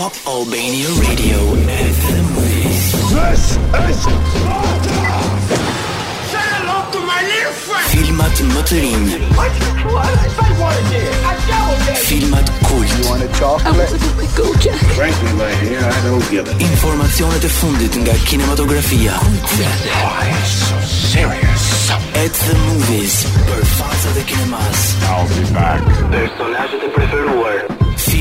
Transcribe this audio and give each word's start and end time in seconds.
Top 0.00 0.16
Albania 0.26 0.88
Radio 1.12 1.36
At 1.60 1.92
the 2.08 2.22
movies. 2.32 2.92
This 3.12 3.52
is 3.52 4.00
Sparta! 4.00 4.96
Say 6.32 6.40
hello 6.56 6.78
to 6.96 7.00
my 7.04 7.20
little 7.28 7.52
friend! 7.52 7.84
Filmat 7.92 8.40
më 8.54 8.62
të 8.70 8.78
rinj. 8.80 9.10
What? 9.36 9.60
What? 9.92 10.08
I 10.44 10.48
wanted 10.56 10.88
here. 10.88 11.04
I 11.20 11.34
double 11.44 11.76
dare. 11.84 12.00
Filmat 12.08 12.48
kult. 12.64 12.88
You 12.88 13.12
want 13.12 13.28
a 13.28 13.28
chocolate? 13.36 13.92
I 13.92 13.92
want 14.00 14.16
my 14.24 14.28
go 14.40 14.48
jack. 14.64 14.80
Frankly, 14.96 15.36
my 15.36 15.52
hair, 15.68 15.84
I 15.84 16.00
don't 16.08 16.24
give 16.32 16.48
it. 16.48 16.56
Informacionet 16.70 17.44
e 17.44 17.52
fundit 17.60 17.92
nga 18.00 18.16
kinematografia. 18.24 19.20
Kultse. 19.20 19.68
Why 20.00 20.32
so 20.48 20.80
serious? 21.12 21.64
At 22.24 22.32
the 22.48 22.56
movies. 22.68 23.20
Për 23.52 23.68
fansat 23.76 24.16
e 24.16 24.24
kinemas. 24.32 24.80
I'll 25.12 25.28
be 25.28 25.44
back. 25.52 25.84
Personazhet 26.16 26.88
e 26.88 26.90
preferuar 26.96 27.68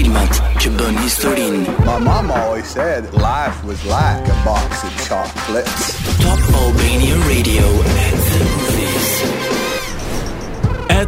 primates 0.10 0.40
que 0.60 0.70
bonne 0.70 0.96
l'histoline. 1.02 1.66
My 1.86 1.98
mom 2.00 2.32
always 2.32 2.68
said 2.68 3.12
life 3.14 3.64
was 3.64 3.84
like 3.86 4.28
a 4.28 4.38
box 4.46 4.84
of 4.84 5.08
chocolates. 5.08 6.20
Top 6.20 6.40
Albania 6.54 7.16
Radio 7.28 7.62
at 7.62 8.16
the 8.34 8.39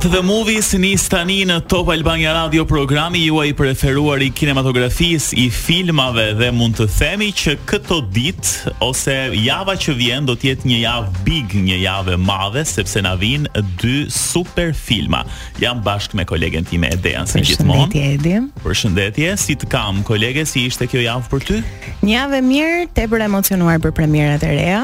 dhe 0.01 0.09
the 0.09 0.21
Movies 0.25 0.71
nis 0.79 1.03
tani 1.11 1.41
në 1.45 1.57
Top 1.69 1.91
Albania 1.93 2.31
Radio 2.33 2.63
programi 2.65 3.19
juaj 3.21 3.43
i 3.51 3.53
preferuar 3.57 4.21
i 4.25 4.29
kinematografisë, 4.33 5.35
i 5.37 5.43
filmave 5.53 6.27
dhe 6.39 6.47
mund 6.55 6.77
të 6.79 6.87
themi 6.95 7.27
që 7.37 7.53
këtë 7.69 7.97
ditë 8.15 8.73
ose 8.85 9.13
java 9.41 9.73
që 9.81 9.93
vjen 9.99 10.25
do 10.29 10.33
të 10.37 10.47
jetë 10.49 10.69
një 10.71 10.77
javë 10.79 11.21
big, 11.27 11.53
një 11.67 11.77
javë 11.83 12.13
e 12.15 12.19
madhe 12.23 12.63
sepse 12.69 13.01
na 13.05 13.13
vijnë 13.19 13.61
dy 13.83 13.93
super 14.13 14.71
filma. 14.77 15.21
Jam 15.61 15.81
bashkë 15.85 16.17
me 16.21 16.25
kolegen 16.29 16.65
time 16.70 16.89
Edean 16.95 17.29
si 17.29 17.41
gjithmonë. 17.49 17.89
Përshëndetje 17.89 18.13
Edi. 18.13 18.61
Përshëndetje, 18.65 19.35
si 19.41 19.57
të 19.63 19.70
kam 19.73 20.01
kolege, 20.09 20.45
si 20.49 20.65
ishte 20.71 20.89
kjo 20.91 21.01
javë 21.05 21.29
për 21.33 21.45
ty? 21.51 21.59
Një 22.04 22.13
javë 22.15 22.41
mirë, 22.51 22.77
tepër 22.99 23.26
emocionuar 23.27 23.77
për 23.83 23.93
premierat 23.99 24.45
e 24.49 24.54
reja, 24.57 24.81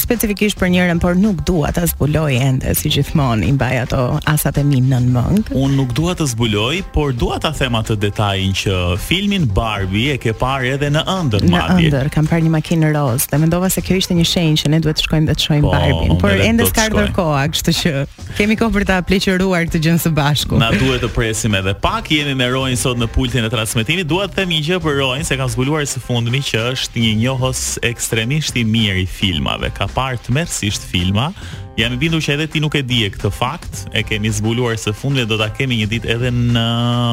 specifikisht 0.00 0.60
për 0.60 0.72
njërin 0.76 1.00
por 1.04 1.16
nuk 1.20 1.40
dua 1.48 1.72
ta 1.76 1.84
zbuloj 1.92 2.32
ende 2.40 2.76
si 2.80 2.92
gjithmonë 2.96 3.48
i 3.52 3.54
mbaj 3.56 3.78
ato 3.86 4.04
asa 4.28 4.52
nën 4.66 4.88
mëng. 5.12 5.44
Unë 5.56 5.76
nuk 5.76 5.92
dua 5.96 6.14
të 6.18 6.26
zbuloj, 6.32 6.78
por 6.94 7.12
dua 7.16 7.38
ta 7.42 7.50
them 7.54 7.76
atë 7.78 7.96
detajin 8.02 8.54
që 8.62 8.74
filmin 9.02 9.46
Barbie 9.54 10.14
e 10.14 10.18
ke 10.20 10.32
parë 10.36 10.74
edhe 10.76 10.88
në 10.94 11.02
ëndër 11.12 11.44
Në 11.48 11.62
ëndër 11.76 12.10
kam 12.14 12.26
parë 12.30 12.46
një 12.46 12.52
makinë 12.54 12.90
rozë, 12.96 13.28
dhe 13.32 13.40
mendova 13.44 13.70
se 13.72 13.82
kjo 13.84 13.98
ishte 14.00 14.16
një 14.18 14.26
shenjë 14.28 14.60
që 14.62 14.72
ne 14.74 14.80
duhet 14.84 14.98
të 15.00 15.06
shkojmë 15.06 15.30
dhe 15.30 15.36
të 15.38 15.46
shohim 15.46 15.66
po, 15.66 15.74
Barbie, 15.74 16.18
por 16.22 16.44
ende 16.48 16.66
s'ka 16.68 16.86
ardhur 16.88 17.12
koha, 17.16 17.44
kështu 17.54 17.76
që 17.80 17.92
kemi 18.38 18.58
kohë 18.58 18.76
për 18.78 18.88
ta 18.92 18.98
pleqëruar 19.10 19.68
këtë 19.70 19.82
gjë 19.86 19.96
së 20.06 20.12
bashku. 20.18 20.58
Na 20.62 20.70
duhet 20.74 21.02
të 21.04 21.12
presim 21.16 21.54
edhe 21.60 21.76
pak, 21.82 22.10
jemi 22.14 22.34
me 22.40 22.50
rojnë 22.54 22.80
sot 22.80 22.98
në 23.00 23.10
pultin 23.14 23.46
e 23.46 23.52
transmetimit. 23.52 24.08
Dua 24.08 24.26
të 24.30 24.40
them 24.40 24.52
një 24.54 24.62
gjë 24.70 24.80
për 24.84 24.96
Roin 25.02 25.22
se 25.26 25.36
kam 25.38 25.48
zbuluar 25.52 25.84
së 25.86 26.00
fundmi 26.02 26.40
që 26.50 26.64
është 26.74 27.02
një 27.04 27.12
njohës 27.22 27.60
ekstremisht 27.88 28.56
i 28.58 28.64
mirë 28.66 29.04
i 29.04 29.08
filmave. 29.10 29.70
Ka 29.74 29.86
parë 29.92 30.46
filma 30.88 31.30
Jam 31.78 31.94
i 31.94 31.98
bindur 32.00 32.18
që 32.22 32.32
edhe 32.34 32.46
ti 32.50 32.58
nuk 32.62 32.74
e 32.74 32.80
di 32.82 33.04
këtë 33.06 33.28
fakt, 33.30 33.84
e 33.94 34.00
kemi 34.02 34.32
zbuluar 34.34 34.74
së 34.82 34.90
fundi, 34.98 35.22
do 35.30 35.36
ta 35.38 35.46
kemi 35.54 35.76
një 35.84 35.90
ditë 35.92 36.08
edhe 36.16 36.32
në 36.34 36.64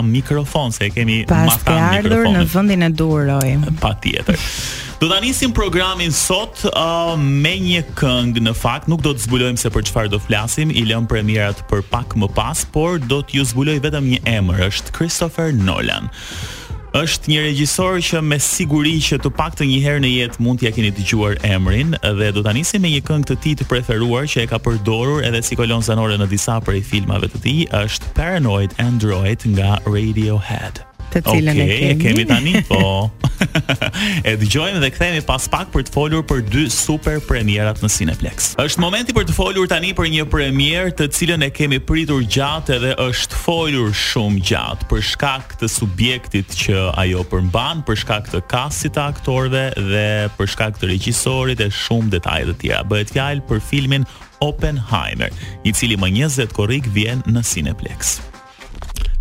mikrofon, 0.08 0.73
se 0.73 0.88
e 0.88 0.89
kemi 0.95 1.19
mbajtur 1.21 1.38
në 1.38 1.44
mikrofon. 1.44 1.59
Pastaj 1.61 1.99
ardhur 1.99 2.25
në 2.33 2.41
vendin 2.55 2.88
e 2.88 2.89
duroj. 3.02 3.52
Patjetër. 3.83 4.41
Do 5.03 5.11
ta 5.11 5.19
nisim 5.21 5.53
programin 5.53 6.09
sot 6.16 6.63
uh, 6.71 7.13
me 7.21 7.53
një 7.61 7.83
këngë 7.99 8.45
në 8.47 8.55
fakt, 8.58 8.89
nuk 8.89 9.05
do 9.05 9.13
të 9.13 9.27
zbulojmë 9.27 9.61
se 9.61 9.69
për 9.75 9.86
çfarë 9.91 10.13
do 10.16 10.21
flasim, 10.25 10.73
i 10.73 10.81
lëm 10.89 11.05
premierat 11.13 11.61
për 11.69 11.86
pak 11.93 12.17
më 12.17 12.31
pas, 12.33 12.66
por 12.66 12.97
do 13.05 13.21
t'ju 13.21 13.45
zbuloj 13.52 13.77
vetëm 13.86 14.16
një 14.16 14.23
emër, 14.33 14.66
është 14.71 14.97
Christopher 14.97 15.53
Nolan 15.53 16.09
është 16.95 17.27
një 17.31 17.39
regjisor 17.43 17.97
që 18.07 18.19
me 18.23 18.38
siguri 18.39 18.93
që 19.03 19.17
të 19.23 19.31
pak 19.35 19.57
të 19.59 19.65
një 19.67 19.79
herë 19.83 20.01
në 20.05 20.11
jetë 20.13 20.43
mund 20.45 20.61
t'ja 20.61 20.71
keni 20.75 20.93
dëgjuar 20.95 21.35
emrin 21.49 21.91
dhe 22.19 22.29
do 22.37 22.43
ta 22.45 22.53
nisim 22.55 22.86
me 22.86 22.93
një 22.93 23.03
këngë 23.09 23.27
të 23.31 23.37
tij 23.43 23.55
të 23.59 23.67
preferuar 23.73 24.30
që 24.31 24.45
e 24.45 24.47
ka 24.53 24.61
përdorur 24.64 25.25
edhe 25.27 25.43
si 25.43 25.59
kolon 25.59 25.83
zanore 25.89 26.15
në 26.21 26.30
disa 26.31 26.61
prej 26.64 26.83
filmave 26.93 27.27
të 27.33 27.43
tij, 27.43 27.59
është 27.83 28.15
Paranoid 28.15 28.80
Android 28.87 29.43
nga 29.58 29.75
Radiohead 29.83 30.86
të 31.15 31.23
cilën 31.30 31.55
okay, 31.55 31.64
e 31.64 31.93
kemi. 31.93 31.93
Okej, 31.93 31.93
e 31.93 31.99
kemi 32.02 32.26
tani, 32.30 32.53
po. 32.67 33.59
e 34.27 34.33
dëgjojmë 34.42 34.81
dhe 34.83 34.89
kthehemi 34.93 35.23
pas 35.27 35.45
pak 35.52 35.70
për 35.73 35.86
të 35.87 35.93
folur 35.95 36.23
për 36.27 36.42
dy 36.52 36.65
super 36.73 37.21
premierat 37.23 37.80
në 37.83 37.89
Cineplex. 37.95 38.52
Është 38.61 38.83
momenti 38.83 39.15
për 39.15 39.27
të 39.30 39.36
folur 39.37 39.70
tani 39.71 39.93
për 39.98 40.09
një 40.15 40.27
premierë 40.31 40.95
të 40.99 41.08
cilën 41.15 41.45
e 41.48 41.52
kemi 41.55 41.80
pritur 41.87 42.23
gjatë 42.36 42.80
dhe 42.83 42.93
është 43.05 43.39
folur 43.45 43.93
shumë 43.95 44.43
gjatë 44.52 44.89
për 44.92 45.05
shkak 45.14 45.58
të 45.64 45.71
subjektit 45.71 46.55
që 46.65 46.89
ajo 47.05 47.23
përmban, 47.32 47.83
për 47.87 48.02
shkak 48.03 48.32
të 48.33 48.43
kastit 48.52 48.95
të 48.95 49.05
aktorëve 49.08 49.65
dhe 49.92 50.05
për 50.37 50.52
shkak 50.53 50.80
të 50.82 50.92
regjisorit 50.93 51.59
dhe 51.64 51.70
shumë 51.76 52.11
detaje 52.17 52.49
të 52.52 52.59
tjera. 52.64 52.83
Bëhet 52.92 53.15
fjalë 53.15 53.45
për 53.49 53.64
filmin 53.64 54.08
Oppenheimer, 54.43 55.32
i 55.65 55.71
cili 55.73 55.95
më 55.97 56.11
20 56.27 56.52
korrik 56.53 56.89
vjen 56.93 57.23
në 57.32 57.45
Cineplex. 57.47 58.17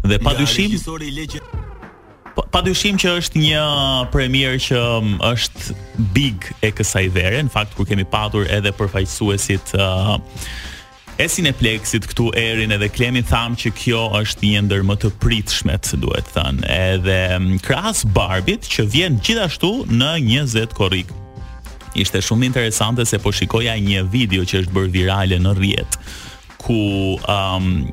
Dhe 0.04 0.18
pa 0.20 0.34
dyshim, 0.36 0.74
pa 2.34 2.60
që 2.66 3.10
është 3.20 3.40
një 3.42 3.58
premier 4.10 4.56
që 4.60 4.78
është 5.28 5.74
big 6.16 6.48
e 6.66 6.70
kësaj 6.74 7.04
vere, 7.14 7.42
në 7.46 7.50
fakt 7.54 7.74
kur 7.78 7.86
kemi 7.86 8.04
patur 8.10 8.46
edhe 8.50 8.72
përfaqësuesit 8.74 9.74
uh, 9.78 10.18
e 11.18 11.28
Cineplexit 11.30 12.08
këtu 12.10 12.30
erin 12.36 12.72
edhe 12.74 12.88
klemi 12.90 13.22
tham 13.22 13.54
që 13.56 13.70
kjo 13.78 14.02
është 14.20 14.46
një 14.50 14.62
ndër 14.66 14.82
më 14.88 14.96
të 15.04 15.10
pritshmet, 15.22 15.92
duhet 16.02 16.30
thënë, 16.34 16.66
edhe 16.66 17.20
kras 17.66 18.04
Barbit 18.14 18.66
që 18.66 18.86
vjen 18.94 19.20
gjithashtu 19.22 19.70
në 19.94 20.14
20 20.26 20.74
korrik. 20.74 21.12
Ishte 21.94 22.18
shumë 22.26 22.48
interesante 22.48 23.04
se 23.06 23.20
po 23.22 23.30
shikoja 23.30 23.76
një 23.78 24.00
video 24.10 24.42
që 24.42 24.64
është 24.64 24.74
bërë 24.74 24.94
virale 24.96 25.38
në 25.38 25.52
rrjet 25.54 26.00
ku 26.64 26.80
um, 27.28 27.84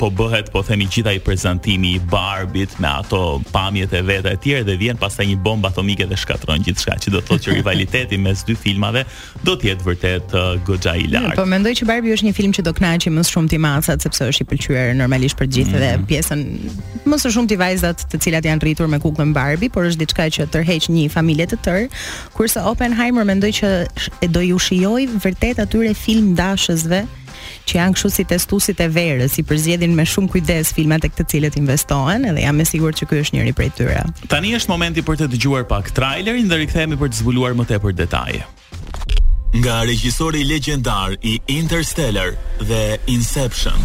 po 0.00 0.08
bëhet 0.08 0.48
po 0.48 0.62
themi 0.64 0.86
gjithaj 0.88 1.18
prezentimi 1.20 1.90
i 1.98 2.00
Barbit 2.00 2.78
me 2.80 2.88
ato 2.88 3.40
pamjet 3.52 3.92
e 3.92 4.00
veta 4.02 4.28
e 4.32 4.36
tjera 4.40 4.62
dhe 4.64 4.76
vjen 4.80 4.96
pastaj 4.98 5.26
një 5.28 5.36
bombë 5.44 5.68
atomike 5.68 6.06
dhe 6.08 6.16
shkatron 6.18 6.62
gjithçka 6.64 6.94
që 7.04 7.12
do 7.12 7.20
të 7.20 7.26
thotë 7.28 7.42
që 7.44 7.54
rivaliteti 7.58 8.16
mes 8.16 8.40
dy 8.48 8.56
filmave 8.56 9.02
do 9.44 9.52
të 9.60 9.68
jetë 9.74 9.84
vërtet 9.90 10.32
uh, 10.32 10.54
goxha 10.64 10.94
i 10.96 11.04
lartë. 11.12 11.36
Po 11.36 11.44
mendoj 11.52 11.74
që 11.82 11.88
Barbie 11.92 12.16
është 12.16 12.30
një 12.30 12.34
film 12.40 12.56
që 12.56 12.64
do 12.64 12.72
kënaqë 12.78 13.12
më 13.18 13.26
shumë 13.28 13.52
ti 13.52 13.60
masat 13.60 14.06
sepse 14.08 14.30
është 14.32 14.46
i 14.46 14.50
pëlqyer 14.54 14.96
normalisht 15.02 15.36
për 15.40 15.52
gjithë 15.52 15.74
mm 15.74 15.78
dhe 15.80 15.90
mhm. 15.90 16.06
pjesën 16.08 17.06
më 17.10 17.16
së 17.26 17.30
shumti 17.36 17.56
vajzat 17.60 18.06
të 18.14 18.20
cilat 18.24 18.46
janë 18.48 18.64
rritur 18.64 18.88
me 18.90 18.98
kukullën 19.04 19.32
Barbie, 19.36 19.68
por 19.72 19.84
është 19.88 20.02
diçka 20.06 20.26
që 20.38 20.48
tërheq 20.54 20.88
një 20.96 21.06
familje 21.12 21.50
të 21.52 21.58
tërë, 21.66 21.86
kurse 22.36 22.60
Oppenheimer 22.72 23.24
mendoj 23.28 23.52
që 23.60 23.72
e 24.24 24.28
do 24.32 24.40
ju 24.44 24.56
shijoj 24.60 25.08
vërtet 25.26 25.60
atyre 25.62 25.92
film 25.96 26.32
dashësve 26.40 27.02
që 27.68 27.78
janë 27.78 27.94
kështu 27.98 28.10
si 28.16 28.24
testuesit 28.28 28.80
e 28.82 28.88
verës, 28.92 29.36
i 29.40 29.44
përzgjedhin 29.46 29.94
me 29.96 30.04
shumë 30.08 30.32
kujdes 30.34 30.72
filmat 30.76 31.04
tek 31.04 31.14
të 31.18 31.26
cilët 31.32 31.58
investohen 31.60 32.24
dhe 32.30 32.44
jam 32.44 32.60
e 32.60 32.66
sigurt 32.68 32.98
që 33.00 33.08
ky 33.10 33.20
është 33.22 33.38
njëri 33.38 33.54
prej 33.58 33.70
tyre. 33.78 34.00
Tani 34.32 34.54
është 34.58 34.72
momenti 34.72 35.04
për 35.06 35.20
të 35.22 35.28
dëgjuar 35.34 35.66
pak 35.70 35.92
trailerin 35.96 36.48
dhe 36.50 36.60
rikthehemi 36.62 36.98
për 37.00 37.12
të 37.12 37.20
zbuluar 37.22 37.56
më 37.58 37.68
tepër 37.74 37.96
detaje. 37.98 38.44
Nga 39.50 39.80
regjisori 39.90 40.44
legjendar 40.46 41.16
i 41.26 41.40
Interstellar 41.50 42.36
dhe 42.60 42.98
Inception. 43.06 43.78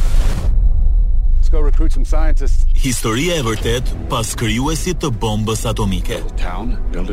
recruit 1.64 1.92
some 1.94 2.04
scientists. 2.04 2.66
Historia 2.76 3.36
e 3.36 3.42
vërtet 3.42 3.94
pas 4.10 4.28
krijuesit 4.36 4.98
të 5.02 5.08
bombës 5.10 5.64
atomike. 5.66 6.18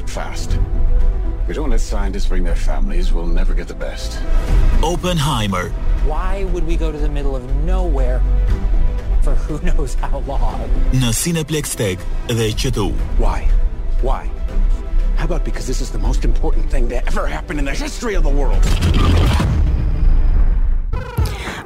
fast. 0.09 0.59
We 1.47 1.55
don't 1.55 1.71
let 1.71 1.81
scientists 1.81 2.27
bring 2.29 2.43
their 2.45 2.57
families, 2.57 3.13
never 3.13 3.55
get 3.55 3.69
the 3.69 3.75
best. 3.75 4.19
Oppenheimer, 4.83 5.71
Why 6.05 6.45
would 6.47 6.67
we 6.67 6.77
go 6.77 6.91
to 6.91 6.99
the 6.99 7.09
middle 7.09 7.37
of 7.37 7.49
nowhere 7.57 8.19
for 9.23 9.35
who 9.37 9.65
knows 9.71 9.95
how 10.01 10.19
long? 10.27 10.67
Në 10.99 11.13
Cineplex 11.15 11.77
Tech 11.77 12.03
dhe 12.29 12.51
QTU. 12.59 12.91
Why? 13.19 13.49
Why? 14.01 14.29
How 15.17 15.27
about 15.27 15.45
because 15.45 15.67
this 15.69 15.81
is 15.81 15.91
the 15.91 16.01
most 16.01 16.25
important 16.25 16.69
thing 16.71 16.89
that 16.89 17.07
ever 17.07 17.29
happened 17.29 17.61
in 17.61 17.65
the 17.67 17.73
history 17.87 18.15
of 18.15 18.25
the 18.25 18.29
world? 18.29 18.59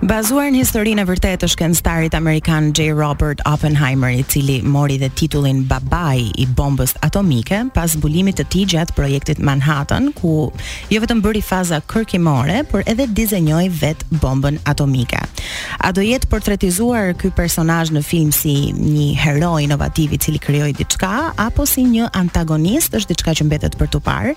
Bazuar 0.07 0.53
në 0.55 0.61
historinë 0.61 1.03
e 1.03 1.07
vërtetë 1.09 1.39
të 1.43 1.47
shkencëtarit 1.51 2.15
amerikan 2.15 2.69
J. 2.79 2.85
Robert 2.95 3.41
Oppenheimer, 3.51 4.13
i 4.15 4.23
cili 4.31 4.61
mori 4.63 5.01
dhe 5.03 5.09
titullin 5.19 5.65
babai 5.67 6.29
i 6.39 6.45
bombës 6.55 6.95
atomike 7.03 7.59
pas 7.75 7.91
zbulimit 7.97 8.39
të 8.39 8.47
tij 8.55 8.65
gjatë 8.77 8.95
projektit 8.95 9.41
Manhattan, 9.43 10.13
ku 10.15 10.53
jo 10.95 11.03
vetëm 11.03 11.25
bëri 11.27 11.43
faza 11.43 11.81
kërkimore, 11.91 12.63
por 12.71 12.87
edhe 12.87 13.09
dizenjoi 13.19 13.67
vetë 13.83 14.21
bombën 14.23 14.61
atomike. 14.63 15.25
A 15.81 15.93
do 15.95 16.01
jetë 16.05 16.31
portretizuar 16.33 17.13
ky 17.21 17.29
personazh 17.37 17.91
në 17.95 18.01
film 18.07 18.31
si 18.35 18.55
një 18.75 19.09
hero 19.21 19.55
inovativ 19.63 20.15
i 20.15 20.19
cili 20.21 20.41
krijoi 20.43 20.73
diçka 20.77 21.33
apo 21.37 21.67
si 21.69 21.85
një 21.87 22.09
antagonist, 22.17 22.95
është 22.97 23.13
diçka 23.13 23.35
që 23.41 23.47
mbetet 23.49 23.77
për 23.81 23.91
tu 23.93 24.01
parë, 24.03 24.35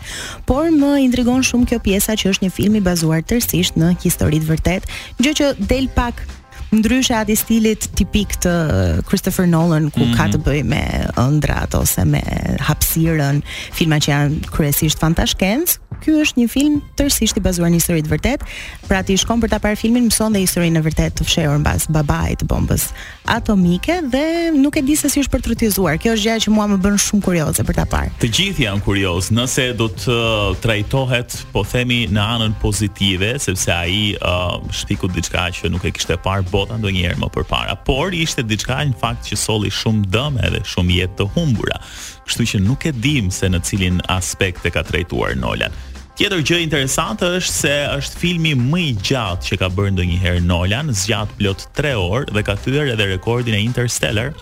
por 0.50 0.70
më 0.74 0.92
intrigon 1.06 1.44
shumë 1.46 1.70
kjo 1.72 1.80
pjesa 1.86 2.18
që 2.20 2.34
është 2.34 2.46
një 2.48 2.54
film 2.60 2.76
i 2.82 2.86
bazuar 2.86 3.24
tërësisht 3.24 3.80
në 3.80 3.94
histori 4.04 4.42
të 4.44 4.52
vërtetë, 4.52 5.00
gjë 5.24 5.36
që 5.40 5.50
del 5.72 5.88
pak 5.96 6.22
ndryshe 6.70 7.16
atë 7.24 7.34
stilit 7.40 7.88
tipik 7.98 8.36
të 8.44 8.52
uh, 8.52 9.00
Christopher 9.10 9.48
Nolan 9.50 9.88
ku 9.96 10.02
mm 10.04 10.12
-hmm. 10.12 10.18
ka 10.18 10.24
mhm. 10.24 10.32
të 10.32 10.38
bëjë 10.46 10.64
me 10.64 10.84
ëndrat 11.24 11.72
ose 11.76 12.06
me 12.06 12.22
hapësirën, 12.68 13.42
filma 13.74 13.96
që 13.98 14.10
janë 14.12 14.38
kryesisht 14.54 15.00
fantaskenc, 15.00 15.80
ky 16.04 16.14
është 16.24 16.40
një 16.42 16.48
film 16.52 16.80
tërësisht 17.00 17.40
i 17.40 17.44
bazuar 17.44 17.72
një 17.72 17.80
histori 17.82 18.04
të 18.06 18.12
vërtet. 18.14 18.46
Pra 18.88 19.02
ti 19.06 19.18
shkon 19.20 19.42
për 19.44 19.52
ta 19.54 19.60
parë 19.64 19.78
filmin, 19.80 20.08
mëson 20.08 20.36
dhe 20.36 20.42
historinë 20.44 20.80
e 20.82 20.86
vërtet 20.88 21.18
të 21.20 21.28
fshehur 21.28 21.60
mbas 21.62 21.88
babait 21.94 22.40
të 22.40 22.48
bombës 22.50 22.88
atomike 23.30 24.00
dhe 24.10 24.24
nuk 24.56 24.80
e 24.80 24.84
di 24.86 24.96
se 24.98 25.10
si 25.12 25.22
është 25.22 25.36
përtrutizuar. 25.36 26.00
Kjo 26.02 26.16
është 26.16 26.32
gjë 26.32 26.44
që 26.48 26.54
mua 26.56 26.66
më 26.72 26.80
bën 26.86 26.98
shumë 27.06 27.24
kurioze 27.28 27.66
për 27.68 27.78
ta 27.78 27.86
parë. 27.92 28.14
Të 28.24 28.30
gjithë 28.36 28.64
janë 28.66 28.84
kurioz 28.88 29.30
nëse 29.36 29.66
do 29.80 29.90
të 29.92 30.16
uh, 30.16 30.44
trajtohet, 30.64 31.36
po 31.54 31.62
themi 31.70 32.02
në 32.12 32.26
anën 32.38 32.56
pozitive, 32.64 33.36
sepse 33.44 33.70
ai 33.74 34.16
uh, 34.20 34.58
shpiku 34.74 35.12
diçka 35.14 35.50
që 35.60 35.70
nuk 35.74 35.86
e 35.86 35.94
kishte 35.96 36.18
parë 36.26 36.48
bota 36.50 36.80
ndonjëherë 36.82 37.20
më 37.22 37.32
përpara, 37.38 37.76
por 37.86 38.16
ishte 38.18 38.46
diçka 38.50 38.80
në 38.90 38.98
fakt 39.02 39.30
që 39.30 39.38
solli 39.46 39.70
shumë 39.74 40.08
dëm 40.14 40.40
edhe 40.48 40.64
shumë 40.74 40.98
jetë 41.04 41.18
të 41.20 41.30
humbura. 41.36 41.78
Kështu 42.30 42.46
që 42.52 42.60
nuk 42.66 42.84
e 42.90 42.94
dim 42.94 43.30
se 43.34 43.48
në 43.50 43.62
cilin 43.66 44.02
aspekt 44.14 44.66
e 44.70 44.74
ka 44.74 44.82
trajtuar 44.86 45.38
Nolan 45.38 45.74
tjetër 46.20 46.42
gjë 46.44 46.58
interesante 46.66 47.28
është 47.38 47.54
se 47.56 47.74
është 47.96 48.20
filmi 48.20 48.52
më 48.60 48.80
i 48.82 48.88
gjatë 49.08 49.46
që 49.48 49.58
ka 49.62 49.70
bërë 49.72 49.94
ndonjëherë 49.96 50.42
Nolan, 50.44 50.90
zgjat 50.92 51.32
plot 51.40 51.62
3 51.80 51.94
orë 51.96 52.34
dhe 52.36 52.42
ka 52.44 52.58
thyer 52.60 52.90
edhe 52.92 53.06
rekordin 53.14 53.56
e 53.56 53.62
Interstellar, 53.64 54.34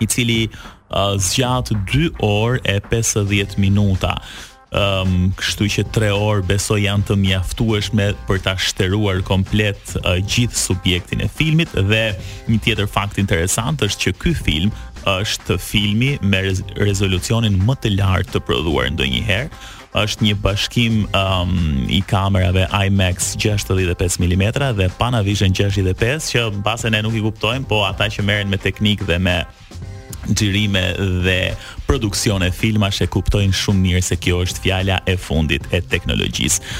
i 0.00 0.08
cili 0.08 0.38
uh, 0.48 1.12
zgjat 1.20 1.74
2 1.92 2.14
orë 2.24 2.62
e 2.72 2.78
50 2.88 3.58
minuta. 3.60 4.14
Ëm, 4.76 5.12
um, 5.20 5.28
kështu 5.38 5.68
që 5.76 5.84
3 5.98 6.10
orë 6.16 6.46
beso 6.48 6.78
janë 6.80 7.06
të 7.12 7.16
mjaftueshme 7.26 8.08
për 8.26 8.40
ta 8.48 8.56
shteruar 8.58 9.20
komplet 9.28 9.92
uh, 10.00 10.16
gjithë 10.26 10.58
subjektin 10.64 11.20
e 11.22 11.28
filmit 11.30 11.76
dhe 11.76 12.04
një 12.48 12.58
tjetër 12.64 12.88
fakt 12.90 13.20
interesant 13.22 13.84
është 13.86 14.06
që 14.08 14.16
ky 14.24 14.34
film 14.48 14.74
është 15.06 15.54
filmi 15.62 16.14
me 16.26 16.40
rezolucionin 16.82 17.60
më 17.68 17.76
të 17.84 17.94
lartë 18.00 18.32
të 18.38 18.46
prodhuar 18.48 18.88
ndonjëherë 18.96 19.75
është 19.94 20.24
një 20.26 20.34
bashkim 20.42 21.04
um, 21.14 21.58
i 21.88 22.00
kamerave 22.10 22.66
IMAX 22.86 23.34
65 23.40 24.18
mm 24.22 24.44
dhe 24.80 24.88
Panavision 24.98 25.52
65 25.54 26.30
që 26.32 26.44
mbase 26.58 26.90
ne 26.90 27.02
nuk 27.06 27.14
i 27.14 27.22
kuptojnë, 27.24 27.66
po 27.70 27.82
ata 27.86 28.08
që 28.10 28.24
merren 28.24 28.50
me 28.50 28.58
teknik 28.58 29.06
dhe 29.08 29.18
me 29.18 29.38
xhirime 30.26 30.82
dhe 31.22 31.38
produksione 31.86 32.48
filmash 32.50 33.04
e 33.04 33.06
kuptojnë 33.06 33.54
shumë 33.54 33.82
mirë 33.86 34.02
se 34.02 34.18
kjo 34.18 34.40
është 34.42 34.62
fjala 34.64 35.00
e 35.06 35.14
fundit 35.20 35.68
e 35.70 35.78
teknologjisë. 35.80 36.74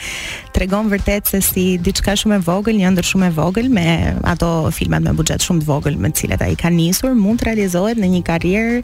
Tregon 0.52 0.90
vërtet 0.90 1.28
se 1.28 1.40
si 1.40 1.78
diçka 1.78 2.12
shumë 2.16 2.36
e 2.36 2.38
vogël, 2.48 2.76
një 2.80 2.86
ëndër 2.90 3.06
shumë 3.10 3.26
e 3.26 3.30
vogël 3.40 3.68
me 3.76 3.86
ato 4.32 4.70
filmat 4.78 5.02
me 5.02 5.12
buxhet 5.18 5.42
shumë 5.46 5.60
të 5.62 5.66
vogël 5.72 5.96
me 6.02 6.08
të 6.08 6.14
cilat 6.20 6.42
ai 6.42 6.56
ka 6.56 6.70
nisur 6.70 7.14
mund 7.14 7.38
të 7.40 7.44
realizohet 7.48 7.96
në 8.02 8.06
një 8.14 8.22
karrierë 8.22 8.82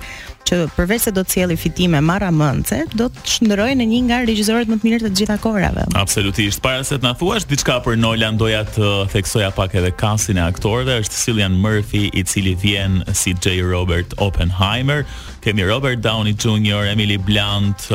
që 0.48 0.54
përveç 0.76 0.98
se 1.02 1.10
do 1.12 1.20
të 1.20 1.32
sjellë 1.32 1.56
fitime 1.56 2.00
marramëndse, 2.00 2.76
do 2.98 3.04
të 3.06 3.18
shndërrojë 3.34 3.74
në 3.80 3.84
një 3.92 4.00
nga 4.06 4.16
regjisorët 4.28 4.68
më 4.70 4.76
të 4.80 4.84
mirë 4.86 5.00
të 5.04 5.10
gjitha 5.18 5.36
kohërave. 5.44 5.82
Absolutisht, 5.94 6.62
para 6.62 6.84
se 6.84 6.96
të 6.98 7.02
na 7.02 7.12
thuash 7.20 7.44
diçka 7.50 7.74
për 7.84 7.97
Nolan 7.98 8.36
doja 8.38 8.60
të 8.68 8.88
theksoja 9.10 9.48
pak 9.56 9.72
edhe 9.78 9.90
kasin 9.98 10.38
e 10.38 10.42
aktorëve, 10.44 11.00
është 11.02 11.18
Cillian 11.18 11.56
Murphy, 11.58 12.04
i 12.14 12.22
cili 12.30 12.52
vjen 12.60 13.00
si 13.16 13.34
J. 13.34 13.58
Robert 13.66 14.14
Oppenheimer, 14.22 15.02
kemi 15.42 15.66
Robert 15.66 15.98
Downey 16.04 16.36
Jr., 16.38 16.86
Emily 16.92 17.18
Blunt, 17.18 17.88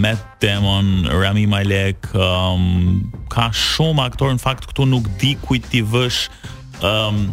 Matt 0.00 0.24
Damon, 0.42 1.04
Rami 1.10 1.44
Malek, 1.52 2.08
um, 2.16 3.04
ka 3.32 3.50
shumë 3.52 4.08
aktorë, 4.08 4.38
në 4.38 4.44
fakt 4.46 4.70
këtu 4.72 4.88
nuk 4.88 5.10
di 5.20 5.34
kujt 5.44 5.68
i 5.76 5.84
vësh 5.92 6.24
um, 6.82 7.26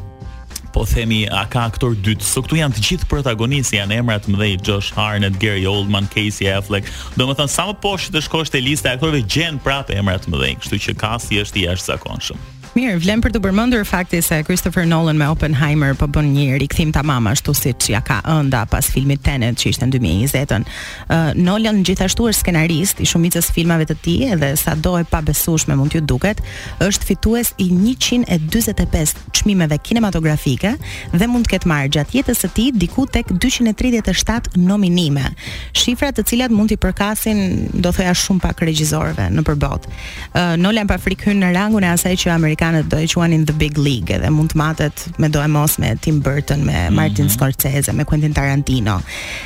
po 0.73 0.85
themi 0.85 1.25
a 1.29 1.43
ka 1.49 1.65
aktor 1.69 1.95
dytë, 1.97 2.25
so 2.25 2.41
këtu 2.45 2.59
janë 2.61 2.77
të 2.77 2.83
gjithë 2.85 3.09
protagonistë, 3.11 3.77
janë 3.79 3.99
emrat 4.01 4.29
më 4.29 4.39
dhej, 4.41 4.53
Josh 4.69 4.93
Hartnett, 4.97 5.39
Gary 5.41 5.65
Oldman, 5.69 6.07
Casey 6.13 6.49
Affleck, 6.53 6.89
do 7.17 7.27
më 7.29 7.37
thënë, 7.39 7.53
sa 7.53 7.67
më 7.71 7.79
poshtë 7.83 8.15
të 8.17 8.25
shkosh 8.27 8.53
e 8.59 8.63
liste 8.63 8.91
aktorëve 8.93 9.25
gjenë 9.25 9.63
prapë 9.65 9.99
emrat 9.99 10.29
më 10.29 10.43
dhej, 10.43 10.55
kështu 10.63 10.81
që 10.87 10.97
kasti 11.01 11.43
është 11.45 11.63
i 11.63 11.67
jashtëzakonshëm. 11.69 12.39
zakonshëm. 12.39 12.58
Mirë, 12.77 12.99
vlem 13.01 13.21
për 13.23 13.31
të 13.33 13.39
përmendur 13.41 13.85
fakti 13.87 14.19
se 14.21 14.37
Christopher 14.45 14.85
Nolan 14.85 15.17
me 15.17 15.25
Oppenheimer 15.31 15.95
po 15.97 16.05
bën 16.05 16.27
një 16.35 16.59
rikthim 16.61 16.91
tamam 16.93 17.25
ashtu 17.31 17.55
siç 17.57 17.87
ja 17.89 18.01
ka 18.05 18.19
ënda 18.29 18.65
pas 18.69 18.85
filmit 18.93 19.23
Tenet 19.25 19.57
që 19.57 19.71
ishte 19.71 19.87
në 19.87 19.95
2020-ën. 19.95 20.65
Uh, 21.09 21.31
Nolan 21.33 21.79
gjithashtu 21.87 22.27
është 22.29 22.39
skenarist 22.43 23.01
i 23.01 23.07
shumicës 23.09 23.49
filmave 23.55 23.87
të 23.89 23.95
tij 24.05 24.29
dhe 24.37 24.49
sado 24.61 24.93
e 24.99 25.05
pabesueshme 25.09 25.77
mund 25.79 25.95
t'ju 25.95 26.03
duket, 26.11 26.43
është 26.85 27.09
fitues 27.09 27.53
i 27.63 27.69
145 27.73 29.15
çmimeve 29.41 29.79
kinematografike 29.81 30.75
dhe 31.15 31.27
mund 31.31 31.49
të 31.49 31.53
ketë 31.55 31.71
marrë 31.73 31.89
gjatë 31.97 32.17
jetës 32.19 32.45
së 32.45 32.51
tij 32.59 32.69
diku 32.85 33.07
tek 33.09 33.33
237 33.33 34.59
nominime. 34.69 35.33
Shifra 35.73 36.11
të 36.13 36.27
cilat 36.31 36.53
mund 36.53 36.69
t'i 36.69 36.77
përkasin 36.77 37.43
do 37.81 37.89
thoya 37.89 38.13
shumë 38.13 38.45
pak 38.45 38.61
regjisorëve 38.69 39.31
nëpër 39.39 39.59
botë. 39.65 39.95
Uh, 40.37 40.53
Nolan 40.61 40.91
pa 40.93 41.01
frikë 41.01 41.31
hyn 41.33 41.41
në 41.47 41.55
rangun 41.57 41.89
e 41.89 41.93
asaj 41.95 42.13
që 42.19 42.33
Amerika 42.37 42.58
amerikanët 42.59 42.89
do 42.89 42.97
e 42.99 43.07
quanin 43.07 43.45
The 43.45 43.53
Big 43.53 43.77
League 43.77 44.13
dhe 44.19 44.29
mund 44.29 44.51
të 44.51 44.57
matet 44.59 45.05
me 45.19 45.29
do 45.29 45.39
e 45.39 45.47
mos 45.47 45.77
me 45.79 45.93
Tim 46.01 46.19
Burton, 46.21 46.65
me 46.65 46.73
mhm. 46.73 46.95
Martin 46.95 47.25
mm 47.25 47.29
-hmm. 47.29 47.31
Scorsese, 47.33 47.93
me 47.93 48.03
Quentin 48.03 48.33
Tarantino. 48.33 49.01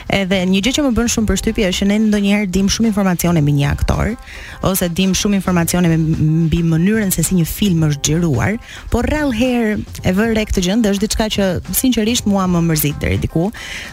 Edhe 0.07 0.39
një 0.45 0.61
gjë 0.61 0.73
që 0.77 0.81
më 0.85 0.91
bën 0.95 1.07
shumë 1.09 1.27
përshtypje 1.27 1.67
është 1.69 1.83
që 1.83 1.85
ne 1.87 1.97
ndonjëherë 2.09 2.49
dim 2.49 2.67
shumë 2.69 2.87
informacione 2.87 3.41
mbi 3.41 3.51
një 3.51 3.67
aktor 3.71 4.15
ose 4.61 4.89
dim 4.89 5.11
shumë 5.13 5.33
informacione 5.33 5.87
mbi 5.97 6.61
mënyrën 6.63 7.09
se 7.11 7.23
si 7.23 7.35
një 7.35 7.45
film 7.45 7.79
është 7.83 7.99
xhiruar, 8.01 8.59
por 8.89 9.05
rall 9.05 9.31
herë 9.31 9.81
e 10.03 10.11
vën 10.13 10.33
re 10.35 10.43
këtë 10.45 10.61
gjë, 10.61 10.75
është 10.91 11.01
diçka 11.01 11.25
që 11.35 11.43
sinqerisht 11.73 12.25
mua 12.25 12.45
më 12.47 12.59
mërzit 12.61 12.97
deri 13.01 13.17
diku. 13.19 13.51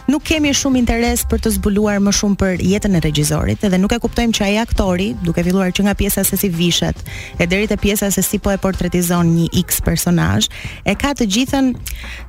Nuk 0.08 0.22
kemi 0.22 0.48
shumë 0.52 0.76
interes 0.78 1.22
për 1.30 1.38
të 1.40 1.48
zbuluar 1.52 1.96
më 2.00 2.10
shumë 2.12 2.36
për 2.36 2.52
jetën 2.72 2.96
e 2.96 3.00
regjisorit 3.00 3.60
dhe 3.60 3.78
nuk 3.78 3.92
e 3.92 3.98
kuptojmë 3.98 4.32
çaj 4.32 4.46
ai 4.48 4.58
aktori, 4.58 5.14
duke 5.24 5.42
filluar 5.44 5.72
që 5.72 5.82
nga 5.82 5.94
pjesa 5.94 6.24
se 6.24 6.36
si 6.36 6.48
vishet 6.48 6.96
e 7.38 7.46
deri 7.46 7.66
te 7.66 7.76
pjesa 7.76 8.10
se 8.10 8.22
si 8.22 8.38
po 8.38 8.50
e 8.50 8.56
portretizon 8.58 9.09
vizon 9.10 9.30
një 9.36 9.46
X 9.64 9.80
personazh, 9.82 10.46
e 10.86 10.92
ka 10.94 11.10
të 11.18 11.26
gjithën 11.34 11.72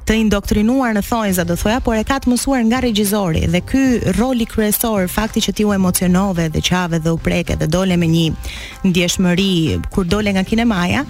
të 0.08 0.16
indoktrinuar 0.24 0.96
në 0.98 1.04
thonjza 1.06 1.44
do 1.46 1.54
thoja, 1.60 1.80
por 1.86 1.94
e 1.98 2.02
ka 2.08 2.18
të 2.24 2.32
mësuar 2.32 2.64
nga 2.68 2.80
regjizori 2.82 3.44
dhe 3.54 3.62
ky 3.70 3.84
roli 4.18 4.48
kryesor, 4.50 5.06
fakti 5.14 5.42
që 5.46 5.54
ti 5.60 5.66
u 5.68 5.74
emocionove 5.76 6.50
dhe 6.50 6.64
qave 6.66 7.00
dhe 7.04 7.14
u 7.14 7.20
preke 7.22 7.56
dhe 7.60 7.68
dole 7.70 7.98
me 8.02 8.10
një 8.10 8.26
ndjeshmëri 8.90 9.78
kur 9.94 10.08
dole 10.10 10.34
nga 10.34 10.44
kinemaja, 10.44 11.06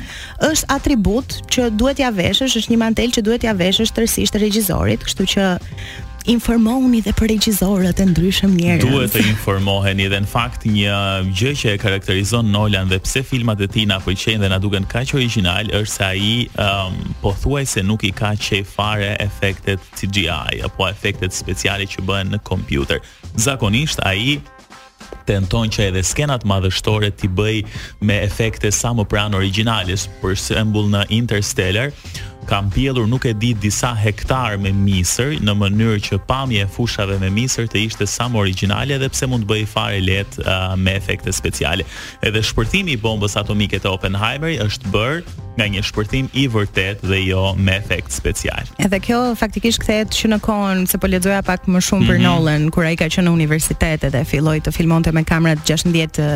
është 0.50 0.68
atribut 0.76 1.40
që 1.54 1.72
duhet 1.80 2.04
ja 2.04 2.12
veshësh, 2.12 2.60
është 2.60 2.76
një 2.76 2.80
mantel 2.84 3.16
që 3.16 3.24
duhet 3.26 3.48
ja 3.48 3.56
veshësh 3.62 3.96
tërësisht 3.96 4.40
regjizorit, 4.44 5.04
kështu 5.08 5.30
që 5.36 5.50
informoni 6.30 7.02
dhe 7.02 7.14
për 7.18 7.30
regjizorët 7.34 8.02
e 8.02 8.06
ndryshëm 8.12 8.54
njerëz. 8.58 8.84
Duhet 8.84 9.14
të 9.16 9.24
informoheni 9.32 10.06
dhe 10.12 10.20
në 10.24 10.30
fakt 10.30 10.66
një 10.70 10.98
gjë 11.38 11.54
që 11.62 11.72
e 11.74 11.80
karakterizon 11.82 12.52
Nolan 12.54 12.92
dhe 12.92 13.00
pse 13.04 13.24
filmat 13.28 13.62
e 13.66 13.70
tij 13.74 13.88
na 13.90 13.98
pëlqejnë 14.04 14.44
dhe 14.46 14.52
na 14.54 14.60
duken 14.62 14.86
kaq 14.92 15.14
original 15.18 15.72
është 15.72 15.94
se 15.96 16.06
ai 16.06 16.32
um, 16.54 16.98
pothuajse 17.24 17.84
nuk 17.88 18.06
i 18.06 18.12
ka 18.14 18.36
qej 18.38 18.62
fare 18.68 19.16
efektet 19.24 19.82
CGI 19.98 20.62
apo 20.68 20.88
efektet 20.92 21.34
speciale 21.36 21.90
që 21.90 22.06
bëhen 22.08 22.32
në 22.36 22.42
kompjuter. 22.48 23.02
Zakonisht 23.42 24.04
ai 24.06 24.38
tenton 25.28 25.70
që 25.74 25.90
edhe 25.90 26.02
skenat 26.08 26.46
madhështore 26.48 27.10
ti 27.18 27.28
bëj 27.30 27.64
me 28.06 28.22
efekte 28.26 28.72
sa 28.74 28.94
më 28.96 29.04
pranë 29.12 29.38
originales, 29.38 30.06
për 30.22 30.38
shembull 30.40 30.88
në 30.94 31.04
Interstellar, 31.18 31.92
kam 32.50 32.70
pjellur 32.72 33.08
nuk 33.10 33.26
e 33.26 33.34
di 33.34 33.54
disa 33.54 33.94
hektar 33.98 34.58
me 34.60 34.72
misër, 34.74 35.38
në 35.44 35.54
mënyrë 35.60 36.00
që 36.08 36.20
pamja 36.28 36.66
e 36.66 36.70
fushave 36.72 37.18
me 37.22 37.30
misër 37.34 37.70
të 37.72 37.84
ishte 37.88 38.08
sa 38.10 38.28
më 38.32 38.42
originale, 38.42 38.98
edhe 38.98 39.10
pse 39.14 39.30
mund 39.30 39.46
të 39.46 39.52
bëjë 39.52 39.70
fare 39.72 40.02
letë 40.02 40.46
uh, 40.46 40.74
me 40.78 40.96
efekte 40.98 41.34
speciale. 41.34 41.86
Edhe 42.24 42.44
shpërtimi 42.44 42.96
i 42.98 43.02
bombës 43.04 43.38
atomike 43.42 43.82
të 43.84 43.92
Oppenheimer 43.94 44.58
është 44.66 44.94
bërë 44.96 45.41
nga 45.60 45.68
një 45.68 45.82
shpërthim 45.84 46.30
i 46.38 46.46
vërtet 46.52 47.02
dhe 47.08 47.18
jo 47.26 47.42
me 47.60 47.74
efekt 47.76 48.14
special. 48.16 48.64
Edhe 48.80 49.00
kjo 49.04 49.18
faktikisht 49.40 49.82
kthehet 49.84 50.14
që 50.16 50.30
në 50.36 50.40
kohën 50.46 50.84
se 50.88 51.00
po 51.02 51.10
lexoja 51.12 51.42
pak 51.46 51.66
më 51.68 51.82
shumë 51.84 52.08
për 52.08 52.20
mm 52.20 52.20
-hmm. 52.20 52.24
Nolan, 52.28 52.72
kur 52.72 52.84
ai 52.88 52.96
ka 52.96 53.06
qenë 53.06 53.28
në 53.28 53.34
universitet 53.34 54.06
dhe 54.14 54.24
filloi 54.26 54.60
të 54.62 54.72
filmonte 54.72 55.12
me 55.12 55.24
kamera 55.24 55.60
16 55.62 55.92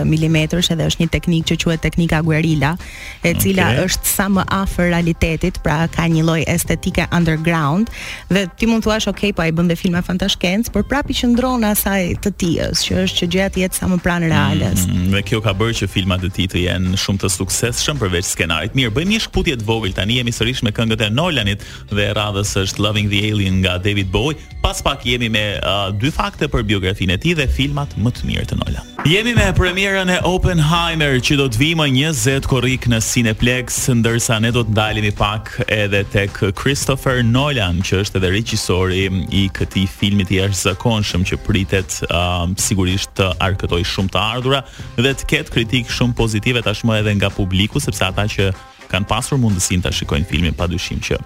mm, 0.05 0.35
edhe 0.35 0.57
është 0.57 0.99
një 0.99 1.07
teknikë 1.15 1.47
që 1.53 1.57
quhet 1.65 1.81
teknika 1.81 2.21
guerilla, 2.21 2.77
e 3.23 3.33
cila 3.33 3.63
okay. 3.63 3.85
është 3.85 4.05
sa 4.17 4.27
më 4.29 4.43
afër 4.47 4.85
realitetit, 4.89 5.59
pra 5.63 5.87
ka 5.87 6.05
një 6.07 6.23
lloj 6.23 6.43
estetike 6.47 7.05
underground 7.17 7.87
dhe 8.33 8.47
ti 8.57 8.65
mund 8.65 8.83
thuash 8.83 9.07
ok, 9.07 9.21
po 9.35 9.41
ai 9.41 9.51
bën 9.51 9.67
dhe 9.69 9.75
filma 9.75 10.01
fantashkencë, 10.01 10.71
por 10.71 10.83
prapi 10.89 11.13
qëndron 11.13 11.63
asaj 11.65 12.01
të 12.23 12.29
tijës, 12.37 12.77
që 12.85 12.91
është 13.03 13.15
që 13.19 13.25
gjëja 13.33 13.49
të 13.49 13.57
jetë 13.63 13.75
sa 13.79 13.85
më 13.87 13.97
pranë 14.05 14.27
reales. 14.33 14.87
Mm 14.87 14.91
-hmm. 14.91 15.09
Dhe 15.13 15.21
kjo 15.21 15.41
ka 15.41 15.51
bërë 15.59 15.73
që 15.81 15.87
filmat 15.87 16.23
e 16.23 16.29
tij 16.29 16.47
të 16.53 16.57
jenë 16.67 16.97
shumë 17.03 17.19
të 17.23 17.29
suksesshëm 17.37 17.97
përveç 17.97 18.25
skenarit. 18.35 18.71
Mirë, 18.75 19.04
bëjmë 19.05 19.13
një 19.13 19.25
shkputje 19.27 19.55
të 19.61 19.65
vogël 19.67 19.93
tani 19.95 20.15
jemi 20.19 20.33
sërish 20.33 20.63
me 20.65 20.71
këngët 20.73 21.03
e 21.05 21.11
Nolanit 21.13 21.61
dhe 21.91 22.07
radhës 22.17 22.55
është 22.65 22.81
Loving 22.81 23.09
the 23.11 23.21
Alien 23.29 23.59
nga 23.61 23.77
David 23.77 24.09
Bowie. 24.11 24.37
Pas 24.63 24.79
pak 24.81 25.03
jemi 25.05 25.27
me 25.29 25.43
uh, 25.61 25.91
dy 25.93 26.09
fakte 26.11 26.47
për 26.49 26.63
biografinë 26.65 27.13
e 27.13 27.19
tij 27.21 27.35
dhe 27.37 27.45
filmat 27.53 27.91
më 28.01 28.13
të 28.17 28.25
mirë 28.25 28.45
të 28.49 28.57
Nolan. 28.59 28.87
Jemi 29.05 29.35
me 29.37 29.45
premierën 29.53 30.09
e 30.09 30.17
Oppenheimer 30.25 31.19
që 31.21 31.37
do 31.37 31.45
të 31.53 31.61
vi 31.61 31.69
më 31.77 31.85
20 31.93 32.47
korrik 32.49 32.87
në 32.89 32.97
Cineplex, 33.05 33.77
ndërsa 34.01 34.39
ne 34.41 34.49
do 34.55 34.63
të 34.65 34.73
ndalemi 34.73 35.13
pak 35.19 35.53
edhe 35.69 36.01
tek 36.09 36.39
Christopher 36.57 37.21
Nolan, 37.29 37.83
që 37.85 38.01
është 38.07 38.17
edhe 38.17 38.33
regjisori 38.33 39.03
i 39.29 39.45
këtij 39.53 39.85
filmi 39.99 40.25
të 40.25 40.39
jashtëzakonshëm 40.39 41.27
që 41.29 41.41
pritet 41.45 41.99
uh, 42.09 42.47
sigurisht 42.57 43.13
të 43.21 43.29
arkëtoj 43.51 43.83
shumë 43.93 44.15
të 44.15 44.25
ardhurë 44.25 44.63
dhe 45.05 45.13
të 45.21 45.29
ketë 45.35 45.53
kritikë 45.59 45.99
shumë 45.99 46.17
pozitive 46.23 46.65
tashmë 46.65 47.03
edhe 47.03 47.13
nga 47.21 47.29
publiku 47.37 47.77
sepse 47.85 48.07
ata 48.09 48.25
që 48.33 48.49
kanë 48.91 49.09
pasur 49.09 49.39
mundësinë 49.41 49.87
ta 49.87 49.93
shikojnë 49.93 50.29
filmin 50.31 50.57
pa 50.57 50.69
që 50.75 51.19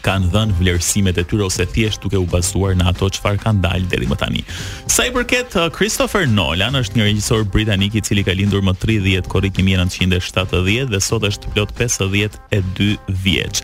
kanë 0.00 0.30
dhënë 0.32 0.54
vlerësimet 0.56 1.18
e 1.20 1.22
tyre 1.28 1.44
ose 1.44 1.64
thjesht 1.74 2.00
duke 2.06 2.16
u 2.16 2.22
bazuar 2.24 2.72
në 2.72 2.86
ato 2.88 3.10
çfarë 3.12 3.36
kanë 3.42 3.60
dalë 3.60 3.88
deri 3.92 4.06
më 4.08 4.16
tani. 4.22 4.40
Sa 4.88 5.04
i 5.04 5.10
përket 5.12 5.52
uh, 5.60 5.66
Christopher 5.76 6.24
Nolan, 6.24 6.72
është 6.80 6.96
një 6.96 7.04
regjisor 7.10 7.44
britanik 7.52 7.98
i 7.98 8.00
cili 8.00 8.24
ka 8.24 8.32
lindur 8.32 8.64
më 8.64 8.78
30 8.80 9.28
korrik 9.28 9.60
1970 9.60 10.88
dhe 10.94 11.00
sot 11.04 11.26
është 11.28 11.52
plot 11.52 11.76
52 11.76 12.94
vjeç. 13.26 13.60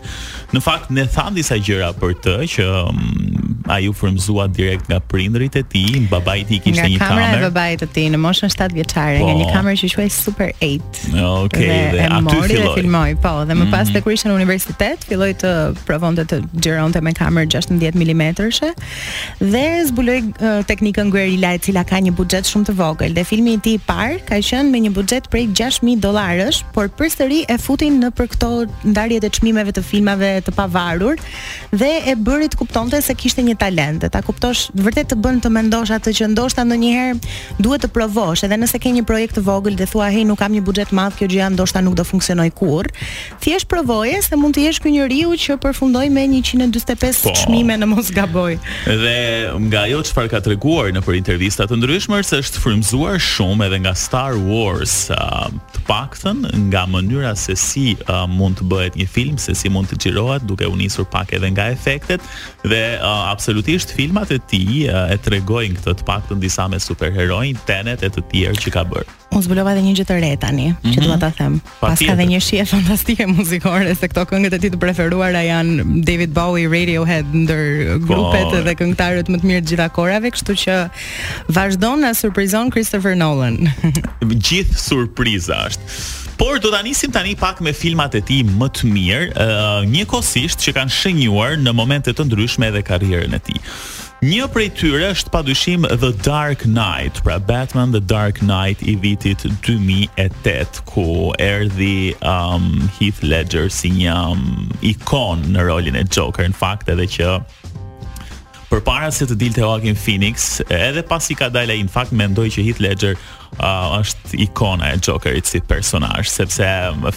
Në 0.53 0.61
fakt 0.61 0.93
ne 0.93 1.07
tham 1.09 1.33
disa 1.41 1.57
gjëra 1.57 1.89
për 1.97 2.13
të 2.21 2.37
që 2.53 2.69
um, 2.85 3.26
ai 3.69 3.87
u 3.87 3.91
frymzua 3.93 4.47
direkt 4.47 4.87
nga 4.87 4.99
prindrit 4.99 5.55
e 5.55 5.63
tij, 5.69 6.07
babai 6.09 6.39
i 6.41 6.45
tij 6.47 6.59
kishte 6.65 6.85
një 6.87 6.97
kamerë. 6.99 7.15
Nga 7.15 7.25
kamera 7.27 7.37
e 7.39 7.43
babait 7.47 7.81
të 7.81 7.87
tij 7.95 8.07
në 8.13 8.19
moshën 8.23 8.51
7 8.53 8.75
vjeçare, 8.77 9.17
nga 9.19 9.33
po. 9.33 9.39
një 9.41 9.47
kamerë 9.53 9.79
që 9.83 9.89
quhej 9.95 10.11
Super 10.17 10.49
8. 10.67 11.01
Okej, 11.11 11.25
okay, 11.45 11.79
dhe, 11.93 12.05
aty 12.07 12.33
filloi. 12.33 12.47
Dhe 12.63 12.71
filmoj, 12.77 13.13
po, 13.23 13.33
dhe 13.49 13.57
më 13.59 13.67
pas 13.73 13.91
tek 13.93 14.03
mhm. 14.07 14.15
ishte 14.15 14.31
në 14.31 14.35
universitet, 14.39 15.05
filloi 15.09 15.31
të 15.43 15.51
provonte 15.89 16.25
të 16.31 16.39
xhironte 16.63 17.01
me 17.05 17.13
kamerë 17.17 17.49
16 17.57 17.99
mm 18.01 18.23
she 18.57 18.69
dhe 19.41 19.63
zbuloi 19.91 20.19
teknikën 20.71 21.11
guerilla 21.11 21.53
e 21.57 21.61
cila 21.67 21.83
ka 21.87 21.97
një 21.99 22.11
buxhet 22.15 22.47
shumë 22.47 22.69
të 22.71 22.75
vogël. 22.79 23.13
Dhe 23.17 23.25
filmi 23.27 23.53
i 23.57 23.61
tij 23.63 23.75
i 23.77 23.81
parë 23.89 24.21
ka 24.29 24.37
qenë 24.41 24.71
me 24.71 24.79
një 24.87 24.91
buxhet 24.95 25.27
prej 25.33 25.47
6000 25.53 25.99
dollarësh, 26.05 26.63
por 26.73 26.87
përsëri 26.89 27.43
e 27.51 27.57
futin 27.59 27.99
në 27.99 28.09
për 28.17 28.27
këto 28.33 28.49
ndarjet 28.93 29.23
e 29.27 29.31
çmimeve 29.35 29.71
të 29.75 29.83
filmave 29.83 30.31
të 30.45 30.53
pavarur 30.55 31.15
dhe 31.75 31.91
e 32.11 32.15
bërit 32.15 32.55
kuptonte 32.59 33.01
se 33.03 33.13
kishte 33.17 33.41
një 33.43 33.56
talentet. 33.57 34.13
A 34.15 34.21
kuptosh 34.25 34.69
vërtet 34.77 35.09
të 35.11 35.17
bën 35.21 35.41
të 35.41 35.51
mendosh 35.51 35.91
atë 35.97 36.13
që 36.17 36.29
ndoshta 36.33 36.63
ndonjëherë 36.67 37.17
duhet 37.65 37.83
të 37.83 37.89
provosh, 37.95 38.45
edhe 38.45 38.57
nëse 38.61 38.79
ke 38.81 38.93
një 38.97 39.03
projekt 39.09 39.37
të 39.37 39.43
vogël 39.47 39.75
dhe 39.79 39.87
thua, 39.89 40.09
"Hej, 40.13 40.25
nuk 40.29 40.39
kam 40.39 40.53
një 40.55 40.61
buxhet 40.67 40.91
madh, 40.95 41.15
kjo 41.19 41.27
gjë 41.33 41.49
ndoshta 41.57 41.81
nuk 41.83 41.95
do 41.99 42.03
funksionoj 42.05 42.47
kurrë." 42.59 42.93
Thjesht 43.43 43.67
provoje 43.71 44.21
se 44.21 44.35
mund 44.39 44.55
të 44.55 44.67
jesh 44.69 44.79
ky 44.83 44.89
njeriu 44.95 45.33
që 45.33 45.57
përfundoi 45.57 46.09
me 46.11 46.25
145 46.27 47.23
po, 47.23 47.31
çmime 47.33 47.75
në 47.81 47.85
mos 47.87 48.11
gaboj. 48.11 48.59
Dhe 48.85 49.51
nga 49.67 49.79
ajo 49.87 50.01
çfarë 50.01 50.29
ka 50.29 50.39
treguar 50.39 50.87
për 51.07 51.15
intervista 51.21 51.65
të 51.67 51.75
ndryshme 51.77 52.23
se 52.25 52.37
është 52.37 52.57
frymzuar 52.63 53.17
shumë 53.19 53.65
edhe 53.67 53.77
nga 53.79 53.93
Star 53.95 54.33
Wars, 54.35 55.09
të 55.73 55.79
paktën 55.89 56.37
nga 56.69 56.85
mënyra 56.85 57.35
se 57.37 57.55
si 57.55 57.95
uh, 58.07 58.27
mund 58.27 58.55
të 58.59 58.65
bëhet 58.71 58.93
një 58.95 59.07
film, 59.07 59.37
se 59.37 59.53
si 59.55 59.69
mund 59.69 59.87
të 59.89 59.95
xhirohet 59.97 60.43
duke 60.45 60.65
u 60.67 60.75
nisur 60.75 61.05
pak 61.05 61.33
edhe 61.33 61.47
nga 61.51 61.65
efektet 61.69 62.21
dhe 62.65 62.99
uh, 63.01 63.31
absolutisht 63.47 63.91
filmat 63.95 64.27
e 64.35 64.41
tij 64.51 64.89
e 64.91 65.15
tregojnë 65.23 65.77
këtë 65.79 65.93
të 66.01 66.05
paktën 66.07 66.41
disa 66.43 66.65
me 66.67 66.75
superheroin 66.83 67.55
tenet 67.69 68.01
e 68.03 68.09
të 68.11 68.23
tjerë 68.33 68.59
që 68.65 68.73
ka 68.75 68.81
bërë. 68.89 69.07
Unë 69.31 69.45
zbulova 69.45 69.71
edhe 69.71 69.85
një 69.85 69.93
gjë 70.01 70.05
të 70.09 70.15
re 70.19 70.31
tani, 70.41 70.65
mm 70.73 70.75
-hmm. 70.75 70.91
që 70.91 70.99
mhm. 70.99 71.07
dua 71.07 71.17
ta 71.21 71.29
them. 71.37 71.55
Pa 71.79 71.87
Paska 71.95 72.11
edhe 72.11 72.25
një 72.27 72.39
shije 72.43 72.65
fantastike 72.65 73.27
muzikore 73.27 73.95
se 73.95 74.07
këto 74.07 74.25
këngët 74.27 74.53
e 74.53 74.59
tij 74.59 74.71
të 74.75 74.79
preferuara 74.79 75.41
janë 75.47 76.03
David 76.03 76.33
Bowie, 76.35 76.67
Radiohead 76.67 77.25
ndër 77.31 77.63
po, 78.03 78.03
grupet 78.07 78.51
dhe 78.67 78.73
këngëtarët 78.79 79.27
më 79.31 79.37
të 79.39 79.43
mirë 79.47 79.61
të 79.63 79.67
gjitha 79.71 79.87
kohërave, 79.95 80.27
kështu 80.35 80.51
që 80.63 80.73
vazhdon 81.47 81.97
na 82.03 82.11
surprizon 82.13 82.67
Christopher 82.71 83.15
Nolan. 83.15 83.71
Gjithë 84.47 84.75
surpriza 84.75 85.55
është. 85.67 86.26
Por 86.37 86.59
do 86.61 86.69
ta 86.69 86.81
nisim 86.85 87.11
tani 87.11 87.33
pak 87.35 87.61
me 87.65 87.73
filmat 87.73 88.13
e 88.15 88.21
tij 88.21 88.43
më 88.45 88.67
të 88.77 88.87
mirë, 88.93 89.27
uh, 89.33 89.85
njëkohësisht 89.89 90.61
që 90.61 90.73
kanë 90.75 90.93
shënjuar 90.93 91.55
në 91.65 91.73
momente 91.73 92.13
të 92.13 92.27
ndryshme 92.27 92.67
edhe 92.69 92.83
karrierën 92.85 93.33
e 93.33 93.39
tij. 93.47 93.57
Një 94.21 94.45
prej 94.53 94.67
tyre 94.77 95.09
është 95.15 95.33
padyshim 95.33 95.85
The 96.01 96.11
Dark 96.25 96.61
Knight, 96.67 97.21
pra 97.25 97.37
Batman 97.41 97.91
The 97.93 98.01
Dark 98.05 98.41
Knight 98.43 98.81
i 98.85 98.93
vitit 99.01 99.45
2008, 99.65 100.81
ku 100.89 101.33
erdhi 101.41 102.13
um, 102.21 102.85
Heath 102.99 103.23
Ledger 103.25 103.69
si 103.73 103.89
një 103.97 104.13
um, 104.13 104.69
ikon 104.85 105.41
në 105.55 105.65
rolin 105.71 105.97
e 105.97 106.05
Joker, 106.05 106.45
në 106.53 106.57
fakt 106.57 106.93
edhe 106.93 107.09
që 107.17 107.33
për 108.67 108.81
para 108.85 109.09
se 109.15 109.23
të 109.25 109.37
dilë 109.39 109.57
të 109.57 109.63
Joaquin 109.65 109.95
Phoenix, 109.97 110.57
edhe 110.67 111.05
pas 111.07 111.29
i 111.31 111.37
ka 111.39 111.47
dajla 111.53 111.77
i 111.79 111.85
në 111.87 111.93
fakt, 111.93 112.13
mendoj 112.19 112.49
që 112.57 112.65
Heath 112.69 112.83
Ledger 112.83 113.15
uh, 113.55 113.97
është 114.03 114.37
ikona 114.47 114.91
e 114.93 114.99
Jokerit 115.01 115.47
si 115.49 115.61
personazh, 115.63 116.27
sepse 116.31 116.65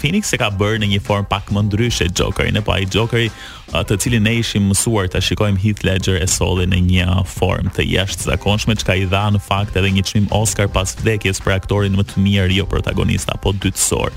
Phoenix 0.00 0.32
e 0.34 0.38
ka 0.40 0.48
bërë 0.54 0.82
në 0.82 0.88
një 0.94 1.00
formë 1.06 1.28
pak 1.30 1.50
më 1.54 1.64
ndryshe 1.68 2.06
Jokerin, 2.16 2.56
apo 2.60 2.72
ai 2.74 2.86
Jokeri 2.86 3.30
uh, 3.30 3.82
të 3.86 3.98
cilin 4.04 4.24
ne 4.26 4.36
ishim 4.40 4.68
mësuar 4.70 5.10
ta 5.12 5.20
shikojmë 5.24 5.60
Heath 5.62 5.84
Ledger 5.86 6.20
e 6.22 6.28
solli 6.30 6.68
në 6.70 6.82
një 6.90 7.08
formë 7.30 7.74
të 7.76 7.88
jashtëzakonshme, 7.90 8.78
çka 8.82 8.96
i 9.02 9.08
dha 9.10 9.26
në 9.36 9.42
fakt 9.48 9.76
edhe 9.80 9.92
një 9.98 10.06
çmim 10.10 10.30
Oscar 10.38 10.70
pas 10.72 10.94
vdekjes 11.00 11.42
për 11.44 11.58
aktorin 11.58 11.98
më 11.98 12.06
të 12.12 12.24
mirë 12.26 12.56
jo 12.60 12.68
protagonist 12.70 13.30
apo 13.34 13.52
dytësor. 13.60 14.14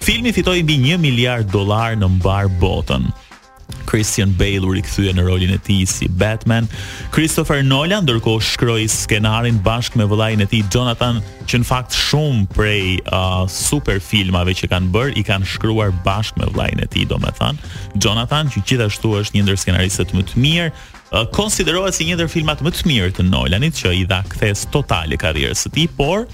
Filmi 0.00 0.32
fitoi 0.32 0.62
mbi 0.64 0.78
1 0.96 1.02
miliard 1.02 1.50
dollar 1.52 1.96
në 2.00 2.08
mbar 2.18 2.48
botën. 2.62 3.10
Christian 3.90 4.30
Bale 4.38 4.62
u 4.68 4.74
rikthye 4.74 5.10
në 5.18 5.24
rolin 5.26 5.50
e 5.54 5.58
tij 5.66 5.82
si 5.90 6.06
Batman. 6.22 6.68
Christopher 7.14 7.58
Nolan 7.66 8.04
ndërkohë 8.06 8.46
shkroi 8.52 8.84
skenarin 8.90 9.56
bashkë 9.66 9.98
me 10.00 10.06
vëllain 10.10 10.44
e 10.44 10.46
tij 10.50 10.62
Jonathan, 10.70 11.18
që 11.50 11.58
në 11.60 11.66
fakt 11.66 11.96
shumë 11.98 12.44
prej 12.54 13.00
uh, 13.10 13.42
super 13.50 13.98
filmave 14.02 14.54
që 14.60 14.70
kanë 14.70 14.92
bërë 14.94 15.16
i 15.18 15.24
kanë 15.26 15.50
shkruar 15.56 15.90
bashkë 16.06 16.38
me 16.44 16.48
vëllain 16.52 16.84
e 16.84 16.86
tij, 16.92 17.08
domethënë 17.10 17.98
Jonathan, 17.98 18.52
që 18.54 18.62
gjithashtu 18.70 19.16
është 19.24 19.38
një 19.40 19.48
ndër 19.48 19.60
skenaristët 19.64 20.14
më 20.14 20.26
të 20.30 20.38
mirë 20.44 20.68
uh, 20.70 21.24
konsiderohet 21.34 21.96
si 21.98 22.06
një 22.12 22.20
ndër 22.20 22.30
filmat 22.30 22.62
më 22.62 22.74
të 22.78 22.86
mirë 22.92 23.10
të 23.18 23.26
Nolanit 23.32 23.82
që 23.82 23.96
i 23.98 24.06
dha 24.12 24.20
kthesë 24.36 24.70
totale 24.70 25.18
karrierës 25.18 25.66
së 25.66 25.74
tij, 25.74 25.90
por 25.98 26.28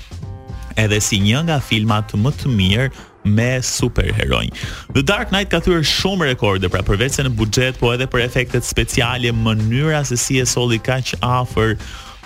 edhe 0.77 1.01
si 1.01 1.23
një 1.25 1.47
nga 1.49 1.57
filmat 1.65 2.13
më 2.21 2.37
të 2.43 2.53
mirë 2.59 2.91
me 3.27 3.59
superheroj. 3.61 4.49
The 4.95 5.03
Dark 5.03 5.33
Knight 5.35 5.51
ka 5.51 5.61
thyer 5.65 5.83
shumë 5.85 6.31
rekorde, 6.33 6.71
pra 6.73 6.83
përveç 6.87 7.19
se 7.19 7.25
në 7.27 7.35
buxhet, 7.39 7.79
po 7.83 7.93
edhe 7.95 8.07
për 8.13 8.25
efektet 8.25 8.65
speciale, 8.67 9.33
mënyra 9.35 10.05
se 10.07 10.17
si 10.21 10.39
e 10.43 10.47
solli 10.47 10.79
kaq 10.79 11.15
afër 11.27 11.75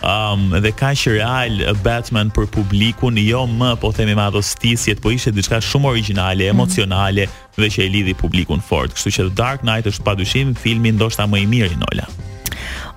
um, 0.04 0.46
dhe 0.62 0.72
ka 0.76 0.92
që 0.96 1.16
real 1.18 1.58
Batman 1.84 2.30
për 2.36 2.50
publikun, 2.54 3.18
jo 3.24 3.46
më 3.50 3.74
po 3.82 3.92
themi 3.96 4.14
madhostisjet, 4.18 5.02
po 5.04 5.14
ishte 5.16 5.32
diçka 5.38 5.62
shumë 5.64 5.88
originale, 5.94 6.46
mhm. 6.50 6.54
emocionale 6.56 7.24
mm 7.24 7.30
-hmm. 7.32 7.60
dhe 7.64 7.68
që 7.76 7.80
e 7.84 7.88
lidhi 7.96 8.14
publikun 8.14 8.60
fort. 8.68 8.94
Kështu 8.94 9.10
që 9.16 9.22
The 9.30 9.34
Dark 9.42 9.60
Knight 9.60 9.86
është 9.86 10.04
padyshim 10.08 10.54
filmi 10.54 10.92
ndoshta 10.92 11.26
më 11.26 11.38
i 11.44 11.46
mirë 11.46 11.72
i 11.76 11.80
Nolan. 11.84 12.29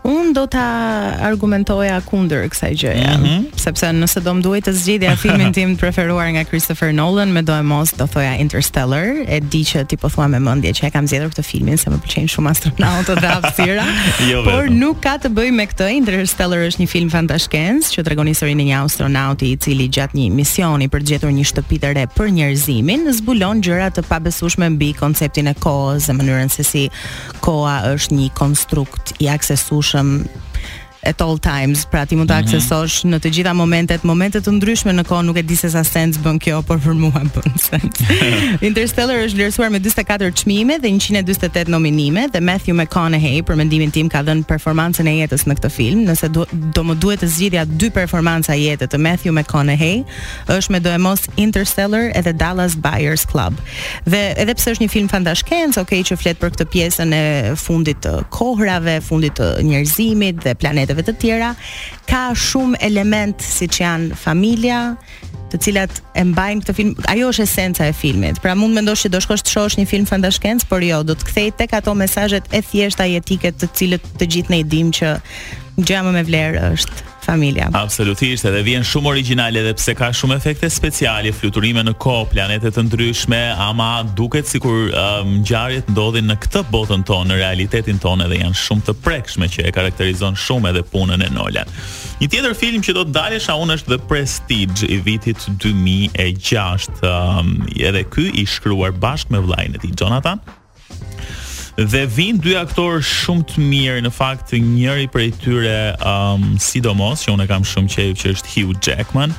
Un 0.05 0.33
do 0.35 0.43
ta 0.51 0.63
argumentoja 1.23 1.95
kundër 2.03 2.49
kësaj 2.51 2.69
gjëje, 2.75 3.11
mm 3.15 3.23
-hmm. 3.23 3.43
sepse 3.55 3.87
nëse 3.91 4.19
do 4.23 4.31
më 4.33 4.41
duhej 4.41 4.61
të 4.63 4.71
zgjidhja 4.73 5.15
filmin 5.15 5.51
tim 5.51 5.69
të 5.75 5.79
preferuar 5.79 6.27
nga 6.31 6.43
Christopher 6.43 6.93
Nolan, 6.93 7.31
me 7.31 7.41
do 7.43 7.53
e 7.53 7.61
mos 7.61 7.91
do 7.91 8.05
thoja 8.07 8.35
Interstellar, 8.39 9.07
e 9.27 9.39
di 9.39 9.63
që 9.63 9.85
ti 9.87 9.97
po 9.97 10.09
thua 10.09 10.27
me 10.27 10.39
mendje 10.39 10.71
që 10.71 10.83
e 10.83 10.89
kam 10.89 11.07
zgjedhur 11.07 11.29
këtë 11.29 11.43
filmin 11.43 11.77
se 11.77 11.89
më 11.89 11.97
pëlqejnë 12.01 12.27
shumë 12.27 12.49
astronautët 12.49 13.19
dhe 13.19 13.27
hapësira. 13.27 13.83
jo 14.31 14.43
por 14.43 14.69
nuk 14.69 14.99
ka 14.99 15.17
të 15.17 15.29
bëj 15.37 15.51
me 15.51 15.65
këtë. 15.65 15.89
Interstellar 15.91 16.59
është 16.67 16.79
një 16.81 16.87
film 16.87 17.09
fantashkencë 17.09 17.87
që 17.93 18.03
tregon 18.03 18.27
historinë 18.27 18.61
e 18.61 18.65
një 18.69 18.83
astronauti 18.85 19.45
i 19.51 19.57
cili 19.57 19.87
gjatë 19.87 20.13
një 20.17 20.31
misioni 20.33 20.89
për 20.89 20.99
të 21.01 21.07
gjetur 21.09 21.29
një 21.31 21.43
shtëpi 21.45 21.77
të 21.79 21.93
re 21.95 22.05
për 22.17 22.27
njerëzimin, 22.35 23.01
zbulon 23.17 23.61
gjëra 23.61 23.87
të 23.91 24.01
pabesueshme 24.09 24.69
mbi 24.69 24.93
konceptin 24.93 25.47
e 25.47 25.53
kohës 25.65 26.01
dhe 26.07 26.13
mënyrën 26.13 26.49
se 26.49 26.63
si 26.63 26.89
koha 27.39 27.77
është 27.93 28.13
një 28.17 28.29
konstrukt 28.33 29.05
i 29.19 29.29
aksesuar 29.29 29.92
naszym 29.93 30.27
at 31.05 31.21
all 31.21 31.37
times, 31.37 31.83
pra 31.89 32.03
ti 32.07 32.15
mund 32.17 32.29
të 32.31 32.37
mhm. 32.37 32.47
aksesosh 32.47 32.95
në 33.09 33.19
të 33.23 33.31
gjitha 33.37 33.53
momentet, 33.55 34.03
momente 34.07 34.39
të 34.43 34.53
ndryshme 34.57 34.93
në 34.95 35.05
kohë 35.07 35.25
nuk 35.27 35.39
e 35.39 35.43
di 35.45 35.55
se 35.59 35.69
sa 35.73 35.83
sense 35.87 36.19
bën 36.23 36.39
kjo, 36.41 36.61
por 36.67 36.79
për 36.83 36.95
mua 36.97 37.23
bën 37.35 37.55
sense. 37.61 38.07
Interstellar 38.67 39.21
është 39.25 39.39
vlerësuar 39.41 39.71
me 39.73 39.81
44 39.83 40.31
çmime 40.43 40.77
dhe 40.83 40.91
148 40.95 41.71
nominime 41.73 42.25
dhe 42.33 42.41
Matthew 42.43 42.73
McConaughey 42.81 43.43
për 43.47 43.59
mendimin 43.59 43.91
tim 43.95 44.09
ka 44.11 44.23
dhënë 44.27 44.47
performancën 44.49 45.07
e 45.11 45.17
jetës 45.21 45.45
në 45.49 45.57
këtë 45.59 45.71
film. 45.75 46.05
Nëse 46.07 46.29
do, 46.35 46.45
do 46.75 46.85
më 46.87 46.97
duhet 47.03 47.23
të 47.23 47.29
zgjidhja 47.35 47.65
dy 47.79 47.89
performanca 47.95 48.55
jetë 48.57 48.87
të 48.93 49.01
Matthew 49.03 49.33
McConaughey, 49.37 50.03
është 50.53 50.75
me 50.77 50.81
do 50.85 50.93
e 50.95 51.01
mos 51.03 51.25
Interstellar 51.37 52.11
edhe 52.15 52.33
Dallas 52.37 52.75
Buyers 52.79 53.25
Club. 53.29 53.59
Dhe 54.07 54.21
edhe 54.39 54.55
pse 54.55 54.73
është 54.75 54.85
një 54.87 54.91
film 54.95 55.11
fantashkencë, 55.11 55.79
okay 55.81 56.03
që 56.07 56.17
flet 56.21 56.39
për 56.41 56.53
këtë 56.55 56.69
pjesën 56.73 57.15
e 57.17 57.23
fundit 57.59 57.99
të 58.03 58.15
kohrave, 58.33 58.99
fundit 59.05 59.35
të 59.37 59.51
njerëzimit 59.67 60.41
dhe 60.45 60.55
planetë 60.61 60.92
projekteve 60.93 61.05
të 61.09 61.19
tjera, 61.19 61.53
ka 62.09 62.33
shumë 62.37 62.77
element 62.89 63.41
si 63.43 63.65
që 63.67 63.81
janë 63.83 64.17
familja, 64.17 64.95
të 65.51 65.59
cilat 65.61 65.99
e 66.17 66.23
mbajnë 66.25 66.63
këtë 66.63 66.75
film, 66.77 66.93
ajo 67.13 67.27
është 67.29 67.45
esenca 67.45 67.85
e 67.89 67.93
filmit. 67.93 68.39
Pra 68.41 68.55
mund 68.57 68.73
mendosh 68.77 69.05
që 69.05 69.11
do 69.13 69.21
shkosh 69.21 69.43
të 69.45 69.53
shohësh 69.53 69.77
një 69.81 69.87
film 69.89 70.07
fantashkencë, 70.09 70.69
por 70.69 70.83
jo, 70.85 71.03
do 71.05 71.13
të 71.17 71.29
kthej 71.29 71.47
tek 71.59 71.75
ato 71.77 71.93
mesazhet 71.97 72.49
e 72.57 72.63
thjeshta 72.65 73.05
jetike 73.15 73.53
të 73.53 73.69
cilët 73.77 74.11
të 74.19 74.29
gjithë 74.35 74.53
ne 74.53 74.61
i 74.63 74.67
dimë 74.73 74.97
që 74.99 75.15
gjëja 75.81 76.05
më 76.07 76.15
me 76.19 76.25
vlerë 76.29 76.69
është 76.73 77.12
familja. 77.23 77.69
Absolutisht, 77.75 78.43
edhe 78.47 78.61
vjen 78.67 78.85
shumë 78.87 79.11
origjinale 79.13 79.61
edhe 79.63 79.73
pse 79.77 79.95
ka 79.97 80.11
shumë 80.15 80.35
efekte 80.39 80.69
speciale, 80.73 81.31
fluturime 81.35 81.83
në 81.87 81.95
kohë, 82.03 82.27
planete 82.33 82.71
të 82.75 82.83
ndryshme, 82.89 83.39
ama 83.63 83.89
duket 84.17 84.49
sikur 84.49 84.91
um, 84.91 85.37
ngjarjet 85.41 85.87
um, 85.89 85.95
ndodhin 85.95 86.29
në 86.31 86.37
këtë 86.43 86.63
botën 86.73 87.05
tonë, 87.07 87.31
në 87.33 87.39
realitetin 87.41 88.01
tonë 88.03 88.27
edhe 88.27 88.41
janë 88.43 88.59
shumë 88.59 88.87
të 88.89 88.95
prekshme 89.05 89.49
që 89.55 89.67
e 89.69 89.73
karakterizon 89.77 90.37
shumë 90.45 90.73
edhe 90.73 90.83
punën 90.93 91.23
e 91.25 91.29
Nolan. 91.33 91.71
Një 92.21 92.29
tjetër 92.31 92.57
film 92.59 92.83
që 92.85 92.97
do 92.99 93.05
të 93.07 93.15
dalësh 93.17 93.49
aun 93.53 93.73
është 93.73 93.93
The 93.93 94.01
Prestige 94.11 94.89
i 94.89 94.99
vitit 95.05 95.47
2006. 95.63 96.91
Um, 97.07 97.55
edhe 97.79 98.03
ky 98.13 98.29
i 98.35 98.45
shkruar 98.47 98.93
bashkë 99.03 99.35
me 99.37 99.43
vllain 99.47 99.75
e 99.77 99.81
tij 99.83 99.95
Jonathan, 99.99 100.41
dhe 101.81 102.03
vinë 102.05 102.41
dy 102.43 102.51
aktorë 102.59 102.99
shumë 103.01 103.45
të 103.49 103.63
mirë 103.69 104.01
në 104.05 104.09
fakt 104.13 104.51
njëri 104.53 105.07
prej 105.09 105.29
tyre 105.41 105.93
um, 106.05 106.43
sidomos 106.61 107.23
që 107.25 107.33
unë 107.33 107.47
e 107.47 107.49
kam 107.49 107.65
shumë 107.65 107.89
qejf 107.95 108.19
që 108.21 108.33
është 108.35 108.53
Hugh 108.53 108.77
Jackman 108.85 109.33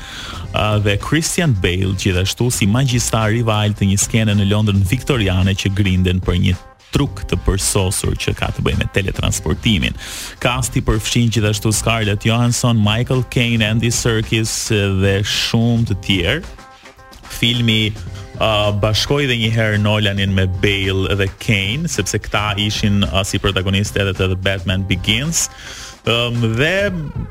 uh, 0.51 0.81
dhe 0.83 0.97
Christian 1.03 1.55
Bale 1.63 1.93
gjithashtu 2.01 2.49
si 2.51 2.67
magjistar 2.67 3.31
rival 3.37 3.75
të 3.79 3.87
një 3.93 3.99
skene 4.03 4.35
në 4.35 4.49
Londër 4.51 4.81
viktoriane 4.91 5.55
që 5.55 5.73
grinden 5.79 6.19
për 6.27 6.41
një 6.49 6.57
truk 6.95 7.23
të 7.31 7.39
përsosur 7.47 8.19
që 8.23 8.35
ka 8.39 8.53
të 8.55 8.63
bëjë 8.67 8.81
me 8.83 8.87
teletransportimin. 8.95 9.97
Kasti 10.43 10.83
përfshin 10.87 11.31
gjithashtu 11.35 11.73
Scarlett 11.75 12.27
Johansson, 12.27 12.79
Michael 12.79 13.25
Caine, 13.35 13.67
Andy 13.67 13.91
Serkis 13.95 14.69
dhe 15.03 15.17
shumë 15.27 15.91
të 15.91 15.97
tjerë 16.07 16.55
filmi 17.41 17.93
uh, 18.39 18.71
bashkoi 18.85 19.27
edhe 19.27 19.37
një 19.43 19.51
herë 19.57 19.81
Nolanin 19.85 20.37
me 20.39 20.47
Bale 20.65 21.19
dhe 21.21 21.29
Kane, 21.43 21.91
sepse 21.97 22.21
këta 22.27 22.47
ishin 22.69 23.03
uh, 23.11 23.21
si 23.29 23.43
protagonistë 23.43 24.05
edhe 24.05 24.17
të 24.21 24.31
The 24.35 24.41
Batman 24.47 24.87
Begins. 24.93 25.49
Um, 26.05 26.37
dhe 26.59 26.91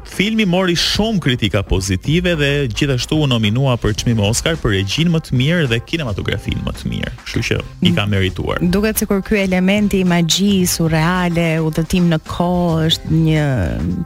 filmi 0.10 0.46
mori 0.50 0.74
shumë 0.74 1.20
kritika 1.22 1.60
pozitive 1.63 2.32
dhe 2.39 2.48
gjithashtu 2.74 3.20
u 3.22 3.25
nominua 3.30 3.75
për 3.77 3.92
çmim 4.01 4.18
Oscar 4.25 4.56
për 4.58 4.72
regjin 4.74 5.12
më 5.13 5.20
të 5.27 5.36
mirë 5.38 5.68
dhe 5.70 5.77
kinematografin 5.86 6.58
më 6.65 6.74
të 6.80 6.89
mirë. 6.89 7.12
Kështu 7.22 7.42
që 7.50 7.58
i 7.86 7.92
ka 7.94 8.06
merituar. 8.10 8.58
Duket 8.74 9.03
sikur 9.03 9.22
ky 9.27 9.44
element 9.44 9.94
i 9.94 10.00
magjisë 10.10 10.74
surreale, 10.80 11.46
udhëtim 11.65 12.08
në 12.15 12.20
kohë 12.30 12.72
është 12.88 13.13
një 13.27 13.44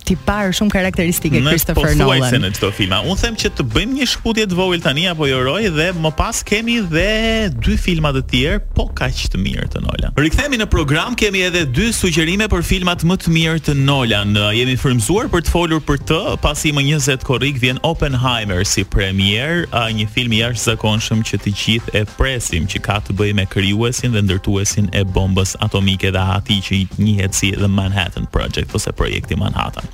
tipar 0.09 0.51
shumë 0.59 0.75
karakteristik 0.75 1.37
e 1.39 1.43
Christopher 1.47 1.93
po 1.93 1.95
Nolan. 2.03 2.27
Në 2.27 2.27
pothuajse 2.27 2.43
në 2.43 2.51
çdo 2.59 2.73
film. 2.81 2.97
Unë 3.07 3.17
them 3.23 3.39
që 3.45 3.53
të 3.61 3.67
bëjmë 3.77 3.97
një 4.01 4.09
shkputje 4.17 4.47
të 4.51 4.59
vogël 4.59 4.83
tani 4.83 5.07
apo 5.13 5.31
jo 5.31 5.39
roj 5.47 5.63
dhe 5.79 5.87
më 6.03 6.11
pas 6.19 6.43
kemi 6.51 6.81
dhe 6.91 7.07
dy 7.55 7.77
filma 7.79 8.11
të 8.19 8.25
tjerë 8.35 8.59
po 8.75 8.89
kaq 8.99 9.23
të 9.31 9.43
mirë 9.47 9.71
të 9.77 9.85
Nolan. 9.87 10.11
Rikthehemi 10.19 10.59
në 10.59 10.67
program, 10.75 11.15
kemi 11.15 11.47
edhe 11.47 11.63
dy 11.71 11.87
sugjerime 11.95 12.51
për 12.51 12.67
filmat 12.73 13.07
më 13.07 13.19
të 13.23 13.37
mirë 13.39 13.65
të 13.71 13.79
Nolan 13.87 14.35
jemi 14.57 14.73
frymësuar 14.79 15.27
për 15.29 15.43
të 15.45 15.51
folur 15.53 15.81
për 15.85 15.99
të, 16.09 16.17
pasi 16.41 16.71
më 16.73 16.81
20 16.87 17.21
korrik 17.27 17.59
vjen 17.61 17.77
Oppenheimer 17.85 18.63
si 18.65 18.81
premier, 18.89 19.67
a 19.75 19.83
një 19.93 20.07
film 20.15 20.33
i 20.33 20.39
jashtëzakonshëm 20.41 21.21
që 21.29 21.37
të 21.43 21.51
gjithë 21.61 21.93
e 21.99 22.01
presim, 22.15 22.65
që 22.71 22.81
ka 22.87 22.95
të 23.05 23.13
bëjë 23.19 23.35
me 23.37 23.45
krijuesin 23.53 24.15
dhe 24.15 24.23
ndërtuesin 24.25 24.89
e 24.97 25.03
bombës 25.13 25.53
atomike 25.65 26.09
dhe 26.15 26.23
ati 26.37 26.57
që 26.65 26.79
njihet 26.97 27.37
si 27.37 27.51
The 27.59 27.69
Manhattan 27.69 28.25
Project 28.33 28.73
ose 28.77 28.93
projekti 28.97 29.37
Manhattan. 29.37 29.85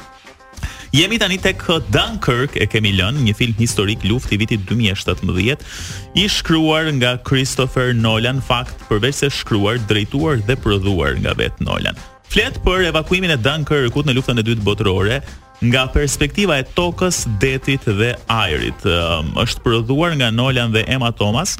Jemi 0.96 1.17
tani 1.20 1.41
tek 1.43 1.65
Dunkirk 1.89 2.55
e 2.62 2.70
kemi 2.70 2.93
lënë, 2.96 3.25
një 3.25 3.34
film 3.36 3.58
historik 3.60 4.05
luft 4.08 4.32
i 4.32 4.38
vitit 4.39 4.63
2017, 4.70 5.65
i 6.22 6.29
shkruar 6.29 6.88
nga 7.01 7.17
Christopher 7.27 7.91
Nolan, 7.98 8.39
fakt 8.39 8.79
përveç 8.88 9.25
se 9.25 9.34
shkruar, 9.41 9.82
drejtuar 9.91 10.39
dhe 10.48 10.55
prodhuar 10.62 11.20
nga 11.20 11.34
vet 11.41 11.58
Nolan 11.60 12.00
flet 12.34 12.56
për 12.66 12.88
evakuimin 12.90 13.30
e 13.36 13.38
Dunkirkut 13.46 14.08
në 14.08 14.16
luftën 14.18 14.40
e 14.42 14.44
dytë 14.48 14.63
botërore 14.66 15.20
nga 15.68 15.84
perspektiva 15.94 16.56
e 16.60 16.63
tokës, 16.75 17.20
detit 17.40 17.86
dhe 17.86 18.10
ajrit. 18.34 18.82
Um, 18.90 18.94
ehm, 18.94 19.30
është 19.44 19.62
prodhuar 19.63 20.16
nga 20.18 20.32
Nolan 20.34 20.74
dhe 20.74 20.81
Emma 20.96 21.12
Thomas 21.16 21.53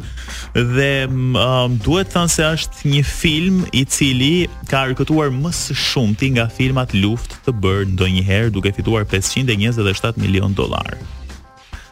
dhe 0.56 0.90
um, 1.06 1.78
duhet 1.86 2.10
thënë 2.16 2.34
se 2.34 2.48
është 2.56 2.92
një 2.96 3.04
film 3.08 3.62
i 3.72 3.86
cili 3.86 4.34
ka 4.72 4.86
rikëtuar 4.90 5.30
më 5.44 5.54
së 5.62 5.78
shumti 5.86 6.34
nga 6.40 6.50
filmat 6.58 6.98
luft 6.98 7.38
të 7.46 7.54
bërë 7.54 7.92
ndonjëherë 7.94 8.52
duke 8.58 8.74
fituar 8.80 9.06
527 9.14 10.18
milion 10.20 10.58
dollar. 10.58 10.98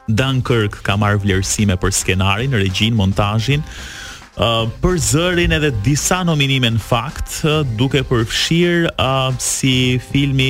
Dunkirk 0.10 0.82
ka 0.84 0.98
marrë 1.00 1.22
vlerësime 1.28 1.78
për 1.80 1.94
skenarin, 2.02 2.58
regjin, 2.66 2.98
montazhin, 2.98 3.62
për 4.82 4.96
zërin 4.98 5.54
edhe 5.54 5.70
disa 5.86 6.22
nominime 6.26 6.72
në 6.74 6.80
fakt, 6.82 7.42
uh, 7.46 7.60
duke 7.78 8.02
përfshirë 8.10 8.90
uh, 8.98 9.36
si 9.42 9.98
filmi 10.02 10.48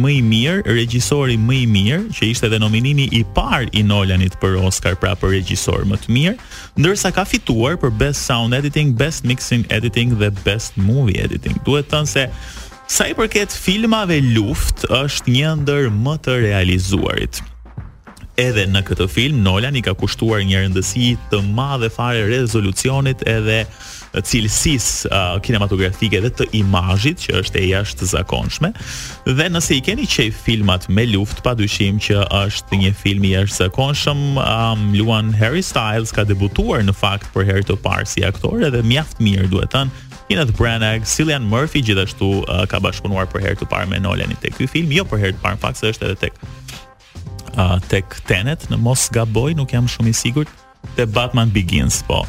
më 0.00 0.08
i 0.08 0.22
mirë, 0.24 0.62
regjisori 0.70 1.36
më 1.40 1.54
i 1.54 1.66
mirë, 1.68 2.06
që 2.16 2.24
ishte 2.32 2.46
edhe 2.48 2.58
nominimi 2.62 3.08
i 3.12 3.20
parë 3.36 3.68
i 3.76 3.82
Nolanit 3.84 4.38
për 4.40 4.56
Oscar, 4.70 4.96
pra 4.96 5.12
për 5.20 5.34
regjisor 5.36 5.84
më 5.90 5.98
të 6.06 6.14
mirë, 6.16 6.36
ndërsa 6.80 7.12
ka 7.16 7.26
fituar 7.28 7.76
për 7.82 7.92
Best 8.00 8.24
Sound 8.24 8.56
Editing, 8.56 8.94
Best 9.02 9.26
Mixing 9.28 9.66
Editing 9.68 10.16
dhe 10.22 10.30
Best 10.46 10.78
Movie 10.80 11.20
Editing. 11.28 11.60
Duhet 11.68 11.92
thënë 11.92 12.08
se 12.14 12.26
sa 12.88 13.04
i 13.10 13.14
përket 13.18 13.50
filmave 13.52 14.16
luft, 14.32 14.84
është 14.88 15.34
një 15.36 15.52
ndër 15.64 15.88
më 15.92 16.16
të 16.24 16.36
realizuarit 16.46 17.42
edhe 18.40 18.66
në 18.68 18.82
këtë 18.86 19.06
film 19.10 19.42
Nolan 19.44 19.76
i 19.78 19.82
ka 19.84 19.94
kushtuar 19.98 20.42
një 20.44 20.64
rëndësi 20.66 21.12
të 21.32 21.40
madhe 21.56 21.88
fare 21.92 22.26
rezolucionit 22.28 23.24
edhe 23.28 23.62
cilësis 24.16 25.04
uh, 25.10 25.34
kinematografike 25.44 26.20
dhe 26.24 26.30
të 26.38 26.46
imajit 26.60 27.26
që 27.26 27.34
është 27.42 27.58
e 27.60 27.64
jashtë 27.70 28.08
zakonshme 28.14 28.70
dhe 29.26 29.48
nëse 29.52 29.76
i 29.76 29.82
keni 29.84 30.06
qej 30.08 30.28
filmat 30.36 30.86
me 30.88 31.04
luft 31.10 31.42
pa 31.44 31.52
dyshim 31.58 31.98
që 32.06 32.22
është 32.44 32.78
një 32.84 32.94
film 32.96 33.26
i 33.28 33.34
jashtë 33.34 33.66
zakonshëm 33.66 34.40
um, 34.40 34.86
Luan 34.96 35.32
Harry 35.40 35.64
Styles 35.66 36.14
ka 36.16 36.24
debutuar 36.28 36.84
në 36.86 36.96
fakt 36.96 37.28
për 37.34 37.48
herë 37.50 37.68
të 37.72 37.78
parë 37.84 38.08
si 38.14 38.24
aktor 38.24 38.62
edhe 38.70 38.84
mjaft 38.86 39.20
mirë 39.24 39.50
duhet 39.52 39.72
tënë 39.76 40.02
Kenneth 40.26 40.56
Branagh, 40.58 41.04
Cillian 41.06 41.44
Murphy 41.46 41.84
gjithashtu 41.86 42.32
uh, 42.40 42.64
ka 42.66 42.80
bashkëpunuar 42.82 43.28
për 43.30 43.44
herë 43.44 43.60
të 43.60 43.68
parë 43.72 43.90
me 43.92 44.00
Nolan 44.02 44.32
tek 44.42 44.56
ky 44.58 44.66
film, 44.70 44.90
jo 44.92 45.04
për 45.06 45.22
herë 45.22 45.36
të 45.36 45.44
parë, 45.44 45.58
në 45.58 45.62
fakt 45.62 45.78
se 45.80 45.92
është 45.94 46.08
edhe 46.08 46.18
tek 46.24 46.40
uh, 47.56 47.76
tek 47.90 48.16
Tenet, 48.28 48.66
në 48.70 48.78
mos 48.82 49.08
gaboj, 49.14 49.54
nuk 49.58 49.74
jam 49.74 49.88
shumë 49.90 50.12
i 50.12 50.16
sigurt 50.18 50.54
te 50.96 51.06
Batman 51.10 51.50
Begins, 51.54 52.02
po. 52.06 52.22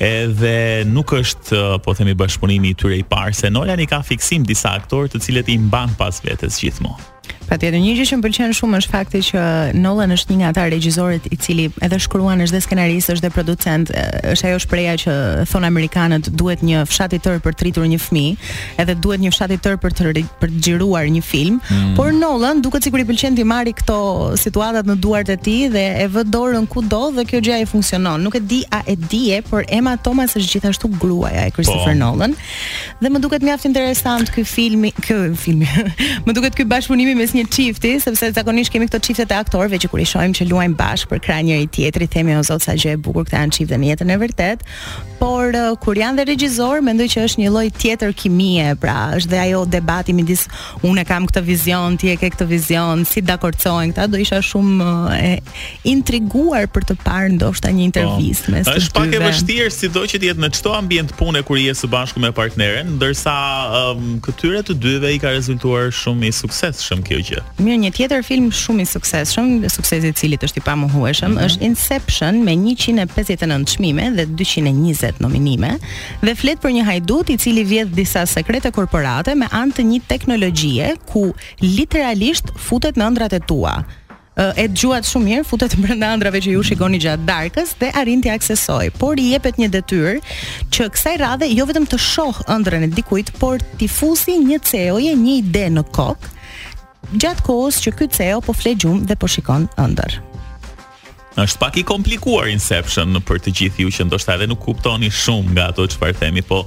Edhe 0.00 0.84
nuk 0.86 1.10
është 1.18 1.80
po 1.84 1.92
themi 1.98 2.14
bashkëpunimi 2.16 2.70
i 2.72 2.76
tyre 2.78 3.00
i 3.00 3.06
parë 3.10 3.34
se 3.36 3.50
Nolan 3.50 3.80
i 3.82 3.88
ka 3.90 3.98
fiksim 4.06 4.46
disa 4.48 4.76
aktorë 4.78 5.10
të 5.12 5.20
cilët 5.24 5.50
i 5.52 5.58
mban 5.60 5.96
pas 5.98 6.22
vetes 6.24 6.60
gjithmonë. 6.62 7.08
Patjetër, 7.50 7.80
një 7.82 7.92
gjë 7.98 8.04
që 8.08 8.16
më 8.20 8.24
pëlqen 8.28 8.52
shumë 8.54 8.78
është 8.78 8.90
fakti 8.94 9.20
që 9.26 9.40
Nolan 9.82 10.12
është 10.14 10.30
një 10.30 10.38
nga 10.38 10.48
ata 10.52 10.64
regjisorët 10.70 11.24
i 11.34 11.38
cili 11.42 11.64
edhe 11.82 11.96
shkruan 12.00 12.38
edhe 12.44 12.58
skenarist 12.62 13.10
është 13.10 13.24
dhe 13.24 13.30
producent, 13.34 13.88
është 14.30 14.46
ajo 14.52 14.60
shpreha 14.62 14.92
që 15.02 15.14
thon 15.50 15.66
amerikanët 15.66 16.28
duhet 16.38 16.62
një 16.62 16.84
fshat 16.86 17.16
i 17.18 17.18
tër 17.24 17.40
për 17.42 17.56
të 17.58 17.66
rritur 17.66 17.88
një 17.90 17.98
fëmijë, 18.04 18.50
edhe 18.84 18.94
duhet 19.02 19.24
një 19.24 19.32
fshat 19.34 19.54
i 19.56 19.58
tër 19.66 19.80
për 19.82 19.96
të 19.98 20.12
për 20.44 20.52
të 20.52 20.62
xhiruar 20.66 21.08
një 21.10 21.24
film, 21.26 21.56
mm 21.66 21.88
por 22.00 22.12
Nolan 22.14 22.60
duket 22.62 22.86
sikur 22.86 23.02
i 23.02 23.04
pëlqen 23.08 23.34
ti 23.36 23.42
marrë 23.44 23.74
këto 23.80 23.96
situatat 24.40 24.86
në 24.88 24.94
duart 25.02 25.28
e 25.34 25.36
tij 25.36 25.66
dhe 25.74 25.82
e 26.04 26.06
vë 26.14 26.22
dorën 26.30 26.68
kudo 26.70 27.00
dhe 27.16 27.24
kjo 27.28 27.40
gjë 27.48 27.56
ai 27.58 27.66
funksionon. 27.68 28.22
Nuk 28.24 28.38
e 28.38 28.40
di 28.40 28.60
a 28.72 28.78
e 28.86 28.94
di 28.96 29.24
e, 29.34 29.40
por 29.42 29.66
Emma 29.66 29.96
Thomas 29.98 30.36
është 30.38 30.54
gjithashtu 30.54 30.88
gruaja 31.02 31.48
e 31.48 31.50
Christopher 31.50 31.96
po. 31.98 31.98
Nolan. 31.98 32.36
Dhe 33.02 33.10
më 33.10 33.20
duket 33.24 33.44
mjaft 33.44 33.66
interesant 33.68 34.30
ky 34.32 34.46
filmi, 34.46 34.94
ky 35.02 35.32
filmi. 35.36 35.66
më 36.28 36.36
duket 36.38 36.54
ky 36.54 36.64
bashkëpunimi 36.70 37.16
mes 37.18 37.34
një 37.40 37.46
çifti, 37.50 37.92
sepse 38.02 38.30
zakonisht 38.36 38.72
kemi 38.74 38.86
këto 38.88 39.00
çifte 39.02 39.26
të 39.30 39.36
aktorëve 39.44 39.78
që 39.80 39.90
kur 39.92 40.00
i 40.02 40.06
shohim 40.08 40.32
që 40.36 40.46
luajnë 40.50 40.76
bashkë 40.78 41.10
për 41.10 41.20
krahas 41.24 41.46
njëri 41.48 41.68
tjetrit, 41.74 42.10
themi 42.12 42.36
o 42.36 42.42
zot 42.44 42.62
sa 42.64 42.74
gjë 42.78 42.94
e 42.96 43.00
bukur 43.02 43.26
këta 43.28 43.40
janë 43.42 43.56
çifte 43.58 43.78
në 43.78 43.92
jetën 43.92 44.14
e 44.14 44.18
vërtet. 44.20 44.64
Por 45.20 45.52
kur 45.82 45.98
janë 46.00 46.20
dhe 46.22 46.24
regjisor, 46.32 46.80
mendoj 46.84 47.06
që 47.12 47.26
është 47.26 47.42
një 47.42 47.50
lloj 47.52 47.66
tjetër 47.76 48.12
kimie, 48.16 48.68
pra 48.80 48.94
është 49.18 49.32
dhe 49.34 49.40
ajo 49.44 49.58
debati 49.68 50.14
midis 50.16 50.46
unë 50.88 51.02
kam 51.08 51.26
këtë 51.28 51.42
vizion, 51.44 51.96
ti 52.00 52.08
e 52.12 52.16
ke 52.20 52.30
këtë 52.36 52.46
vizion, 52.48 53.02
si 53.08 53.20
dakordcohen 53.24 53.92
këta, 53.92 54.06
do 54.12 54.20
isha 54.22 54.38
shumë 54.40 54.88
e 55.18 55.32
intriguar 55.92 56.68
për 56.72 56.88
të 56.90 56.98
parë 57.04 57.34
ndoshta 57.36 57.68
një 57.68 57.84
intervistë 57.90 58.48
po. 58.48 58.56
me 58.56 58.64
sytë. 58.64 58.78
Është 58.80 58.96
pak 58.96 59.14
e 59.20 59.22
vështirë 59.26 59.70
sido 59.76 60.04
që 60.08 60.20
të 60.22 60.30
jetë 60.30 60.40
në 60.46 60.50
çto 60.56 60.72
ambient 60.80 61.12
pune 61.20 61.42
kur 61.44 61.60
je 61.60 61.76
së 61.82 61.92
bashku 61.92 62.22
me 62.24 62.32
partneren, 62.32 62.96
ndërsa 62.96 63.36
um, 63.92 64.08
këtyre 64.24 64.64
të 64.70 64.78
dyve 64.80 65.12
i 65.12 65.20
ka 65.20 65.36
rezultuar 65.36 65.92
shumë 66.00 66.32
i 66.32 66.32
suksesshëm 66.32 67.04
kjo 67.04 67.20
gjë. 67.30 67.42
Mirë, 67.62 67.78
një 67.84 67.90
tjetër 67.96 68.24
film 68.26 68.48
shumë 68.54 68.84
i 68.84 68.88
suksesshëm, 68.90 69.50
suksesi 69.72 70.10
i 70.10 70.16
cilit 70.18 70.46
është 70.46 70.60
i 70.60 70.64
pamohueshëm, 70.66 71.34
mm 71.34 71.38
-hmm. 71.38 71.46
është 71.48 71.68
Inception 71.70 72.42
me 72.46 72.54
159 72.56 73.66
çmime 73.72 74.08
dhe 74.16 74.26
220 74.40 75.20
nominime 75.24 75.72
dhe 76.24 76.34
flet 76.40 76.58
për 76.64 76.74
një 76.76 76.84
hajdut 76.88 77.30
i 77.30 77.38
cili 77.38 77.64
vjedh 77.64 77.94
disa 77.94 78.26
sekrete 78.26 78.70
korporate 78.70 79.34
me 79.34 79.46
anë 79.46 79.72
të 79.76 79.82
një 79.90 80.00
teknologjie 80.08 80.96
ku 81.10 81.34
literalisht 81.76 82.46
futet 82.66 82.94
në 82.96 83.04
ëndrat 83.10 83.32
e 83.32 83.40
tua 83.50 83.74
e 84.56 84.64
dëgjuat 84.68 85.04
shumë 85.04 85.26
mirë, 85.28 85.44
futet 85.44 85.76
brenda 85.76 86.06
ëndrave 86.14 86.38
që 86.40 86.50
ju 86.54 86.62
shikoni 86.62 86.98
gjatë 86.98 87.24
darkës 87.26 87.74
dhe 87.80 87.88
arrin 88.00 88.20
t'i 88.22 88.30
aksesoj. 88.30 88.90
Por 88.98 89.18
i 89.18 89.30
jepet 89.32 89.54
një 89.60 89.68
detyrë 89.68 90.14
që 90.74 90.82
kësaj 90.94 91.16
radhe 91.18 91.46
jo 91.56 91.64
vetëm 91.66 91.84
të 91.92 91.98
shoh 91.98 92.36
ëndrën 92.54 92.82
e 92.84 92.88
dikujt, 92.98 93.30
por 93.40 93.58
t'i 93.78 93.88
fusi 93.88 94.34
një 94.48 94.58
CEO-je, 94.68 95.12
një 95.24 95.34
ide 95.42 95.64
në 95.76 95.82
kokë 95.98 96.28
gjatë 97.18 97.42
kohës 97.46 97.80
që 97.84 97.92
ky 97.98 98.06
CEO 98.16 98.38
po 98.46 98.54
flet 98.56 98.78
gjumë 98.84 99.06
dhe 99.10 99.18
po 99.18 99.26
shikon 99.30 99.66
ëndër 99.82 100.20
është 101.38 101.58
pak 101.62 101.76
i 101.78 101.82
komplikuar 101.86 102.48
Inception 102.50 103.12
në 103.14 103.20
për 103.28 103.38
të 103.44 103.52
gjithë 103.58 103.84
ju 103.84 103.90
që 103.94 104.06
ndoshta 104.08 104.34
edhe 104.34 104.48
nuk 104.50 104.58
kuptoni 104.64 105.08
shumë 105.14 105.52
nga 105.54 105.66
ato 105.70 105.84
çfarë 105.92 106.16
themi, 106.18 106.42
po 106.42 106.62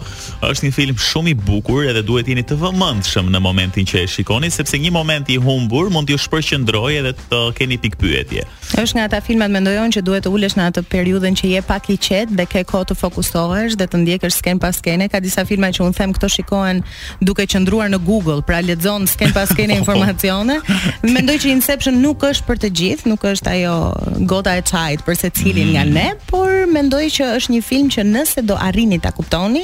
është 0.48 0.68
një 0.70 0.74
film 0.76 0.98
shumë 1.04 1.32
i 1.34 1.34
bukur 1.36 1.88
edhe 1.90 2.04
duhet 2.08 2.30
jeni 2.32 2.46
të 2.48 2.56
vëmendshëm 2.62 3.28
në 3.34 3.42
momentin 3.44 3.88
që 3.88 4.04
e 4.04 4.08
shikoni 4.14 4.52
sepse 4.54 4.80
një 4.80 4.94
moment 4.96 5.30
i 5.34 5.40
humbur 5.44 5.90
mund 5.92 6.08
t'ju 6.08 6.20
shpërqendrojë 6.24 7.02
edhe 7.04 7.12
të 7.32 7.42
keni 7.60 7.80
pikë 7.84 8.00
pyetje. 8.04 8.46
Është 8.80 8.98
nga 8.98 9.06
ata 9.10 9.20
filmat 9.22 9.52
mendojon 9.54 9.92
që 9.94 10.02
duhet 10.06 10.24
të 10.26 10.32
ulesh 10.34 10.56
në 10.58 10.70
atë 10.72 10.84
periudhën 10.90 11.36
që 11.38 11.50
je 11.52 11.62
pak 11.68 11.90
i 11.94 11.98
qet 12.02 12.32
dhe 12.34 12.46
ke 12.50 12.64
kohë 12.66 12.88
të 12.94 12.98
fokusohesh 12.98 13.76
dhe 13.78 13.88
të 13.92 14.02
ndjekësh 14.06 14.40
sken 14.40 14.62
pas 14.64 14.80
skene. 14.80 15.10
Ka 15.12 15.20
disa 15.22 15.44
filma 15.46 15.70
që 15.76 15.84
un 15.86 15.94
them 15.94 16.16
këto 16.16 16.30
shikohen 16.40 16.82
duke 17.22 17.46
qëndruar 17.46 17.92
në 17.94 18.00
Google, 18.08 18.40
pra 18.42 18.64
lexon 18.66 19.06
sken 19.12 19.36
pas 19.36 19.52
skene 19.54 19.78
informacione. 19.82 20.58
Mendoj 21.16 21.38
që 21.44 21.52
Inception 21.54 22.00
nuk 22.02 22.26
është 22.32 22.48
për 22.50 22.64
të 22.64 22.72
gjithë, 22.80 23.12
nuk 23.14 23.28
është 23.34 23.52
ajo 23.54 23.76
gota 24.32 24.53
e 24.58 24.62
çajit 24.66 25.02
për 25.06 25.18
secilin 25.18 25.70
nga 25.76 25.84
ne, 25.88 26.04
mhm. 26.14 26.20
por 26.30 26.50
mendoj 26.74 27.04
që 27.16 27.30
është 27.38 27.54
një 27.54 27.62
film 27.66 27.90
që 27.94 28.04
nëse 28.12 28.44
do 28.48 28.58
arrini 28.62 29.00
ta 29.02 29.12
kuptoni, 29.16 29.64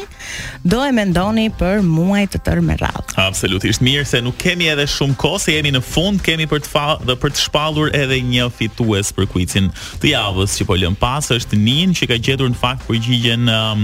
do 0.65 0.81
e 0.85 0.91
mendoni 0.95 1.47
për 1.59 1.83
muaj 1.85 2.23
të 2.33 2.41
tërë 2.47 2.63
me 2.69 2.77
radhë. 2.79 3.17
Absolutisht 3.27 3.83
mirë 3.85 4.07
se 4.09 4.21
nuk 4.25 4.37
kemi 4.41 4.69
edhe 4.73 4.87
shumë 4.89 5.17
kohë, 5.21 5.41
se 5.45 5.55
jemi 5.57 5.73
në 5.75 5.83
fund, 5.85 6.23
kemi 6.25 6.47
për 6.51 6.63
të 6.65 6.87
dhe 7.09 7.17
për 7.21 7.35
të 7.35 7.45
shpallur 7.45 7.93
edhe 8.01 8.19
një 8.31 8.49
fitues 8.57 9.13
për 9.17 9.29
kuicin 9.33 9.69
të 10.01 10.13
javës 10.15 10.57
që 10.59 10.67
po 10.69 10.77
lëm 10.81 10.97
pas 11.01 11.29
është 11.35 11.57
Nin 11.59 11.91
që 11.97 12.07
ka 12.07 12.17
gjetur 12.23 12.47
në 12.49 12.55
fakt 12.61 12.85
përgjigjen 12.87 13.49
um, 13.51 13.81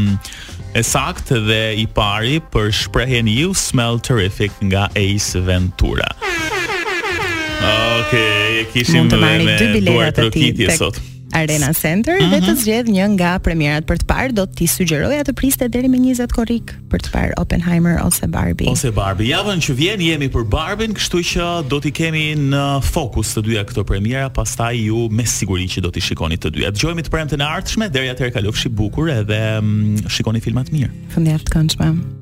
e 0.79 0.83
sakt 0.83 1.33
dhe 1.47 1.59
i 1.75 1.83
pari 1.97 2.37
për 2.53 2.71
shprehjen 2.73 3.27
You 3.27 3.51
Smell 3.53 3.99
Terrific 3.99 4.53
nga 4.63 4.87
Ace 4.95 5.41
Ventura. 5.47 6.07
Okej, 8.05 8.61
okay, 8.61 8.61
e 8.61 8.65
kishim 8.73 9.07
me 9.09 9.37
me 9.39 9.81
duar 9.85 10.11
të 10.13 10.29
kitje 10.33 10.75
sot. 10.77 10.99
Arena 11.35 11.73
Center 11.75 12.15
dhe 12.31 12.37
të 12.39 12.47
mhm. 12.53 12.59
zgjedh 12.61 12.89
një 12.95 13.05
nga 13.17 13.31
premierat 13.43 13.83
për 13.89 13.97
të 13.99 14.05
parë, 14.07 14.35
do 14.37 14.45
t'i 14.47 14.67
sugjeroja 14.71 15.25
të 15.27 15.33
priste 15.35 15.67
deri 15.73 15.89
me 15.91 15.99
20 15.99 16.31
korrik 16.31 16.71
për 16.93 17.03
të 17.03 17.11
parë 17.11 17.35
Oppenheimer 17.41 17.97
ose 18.05 18.29
Barbie. 18.31 18.69
Ose 18.71 18.91
Barbie. 18.95 19.27
Javën 19.33 19.59
që 19.67 19.75
vjen 19.75 20.05
jemi 20.07 20.29
për 20.31 20.45
Barbie, 20.53 20.87
kështu 20.95 21.23
që 21.33 21.49
do 21.67 21.81
t'i 21.83 21.91
kemi 21.97 22.23
në 22.53 22.63
fokus 22.87 23.33
të 23.35 23.43
dyja 23.49 23.65
këto 23.67 23.83
premiera, 23.89 24.29
pastaj 24.37 24.77
ju 24.85 25.09
me 25.11 25.27
siguri 25.27 25.67
që 25.67 25.83
do 25.89 25.91
t'i 25.91 26.05
shikoni 26.07 26.39
të 26.39 26.53
dyja. 26.55 26.71
Dëgjojmë 26.77 27.07
të 27.09 27.15
premtën 27.17 27.43
e 27.43 27.49
ardhshme, 27.51 27.91
deri 27.91 28.13
atëherë 28.15 28.37
kalofshi 28.39 28.71
bukur 28.71 29.11
edhe 29.17 29.41
mm, 29.59 30.05
shikoni 30.15 30.43
filma 30.45 30.63
të 30.69 30.77
mirë. 30.77 30.93
Faleminderit 31.17 31.51
këndshëm. 31.57 32.15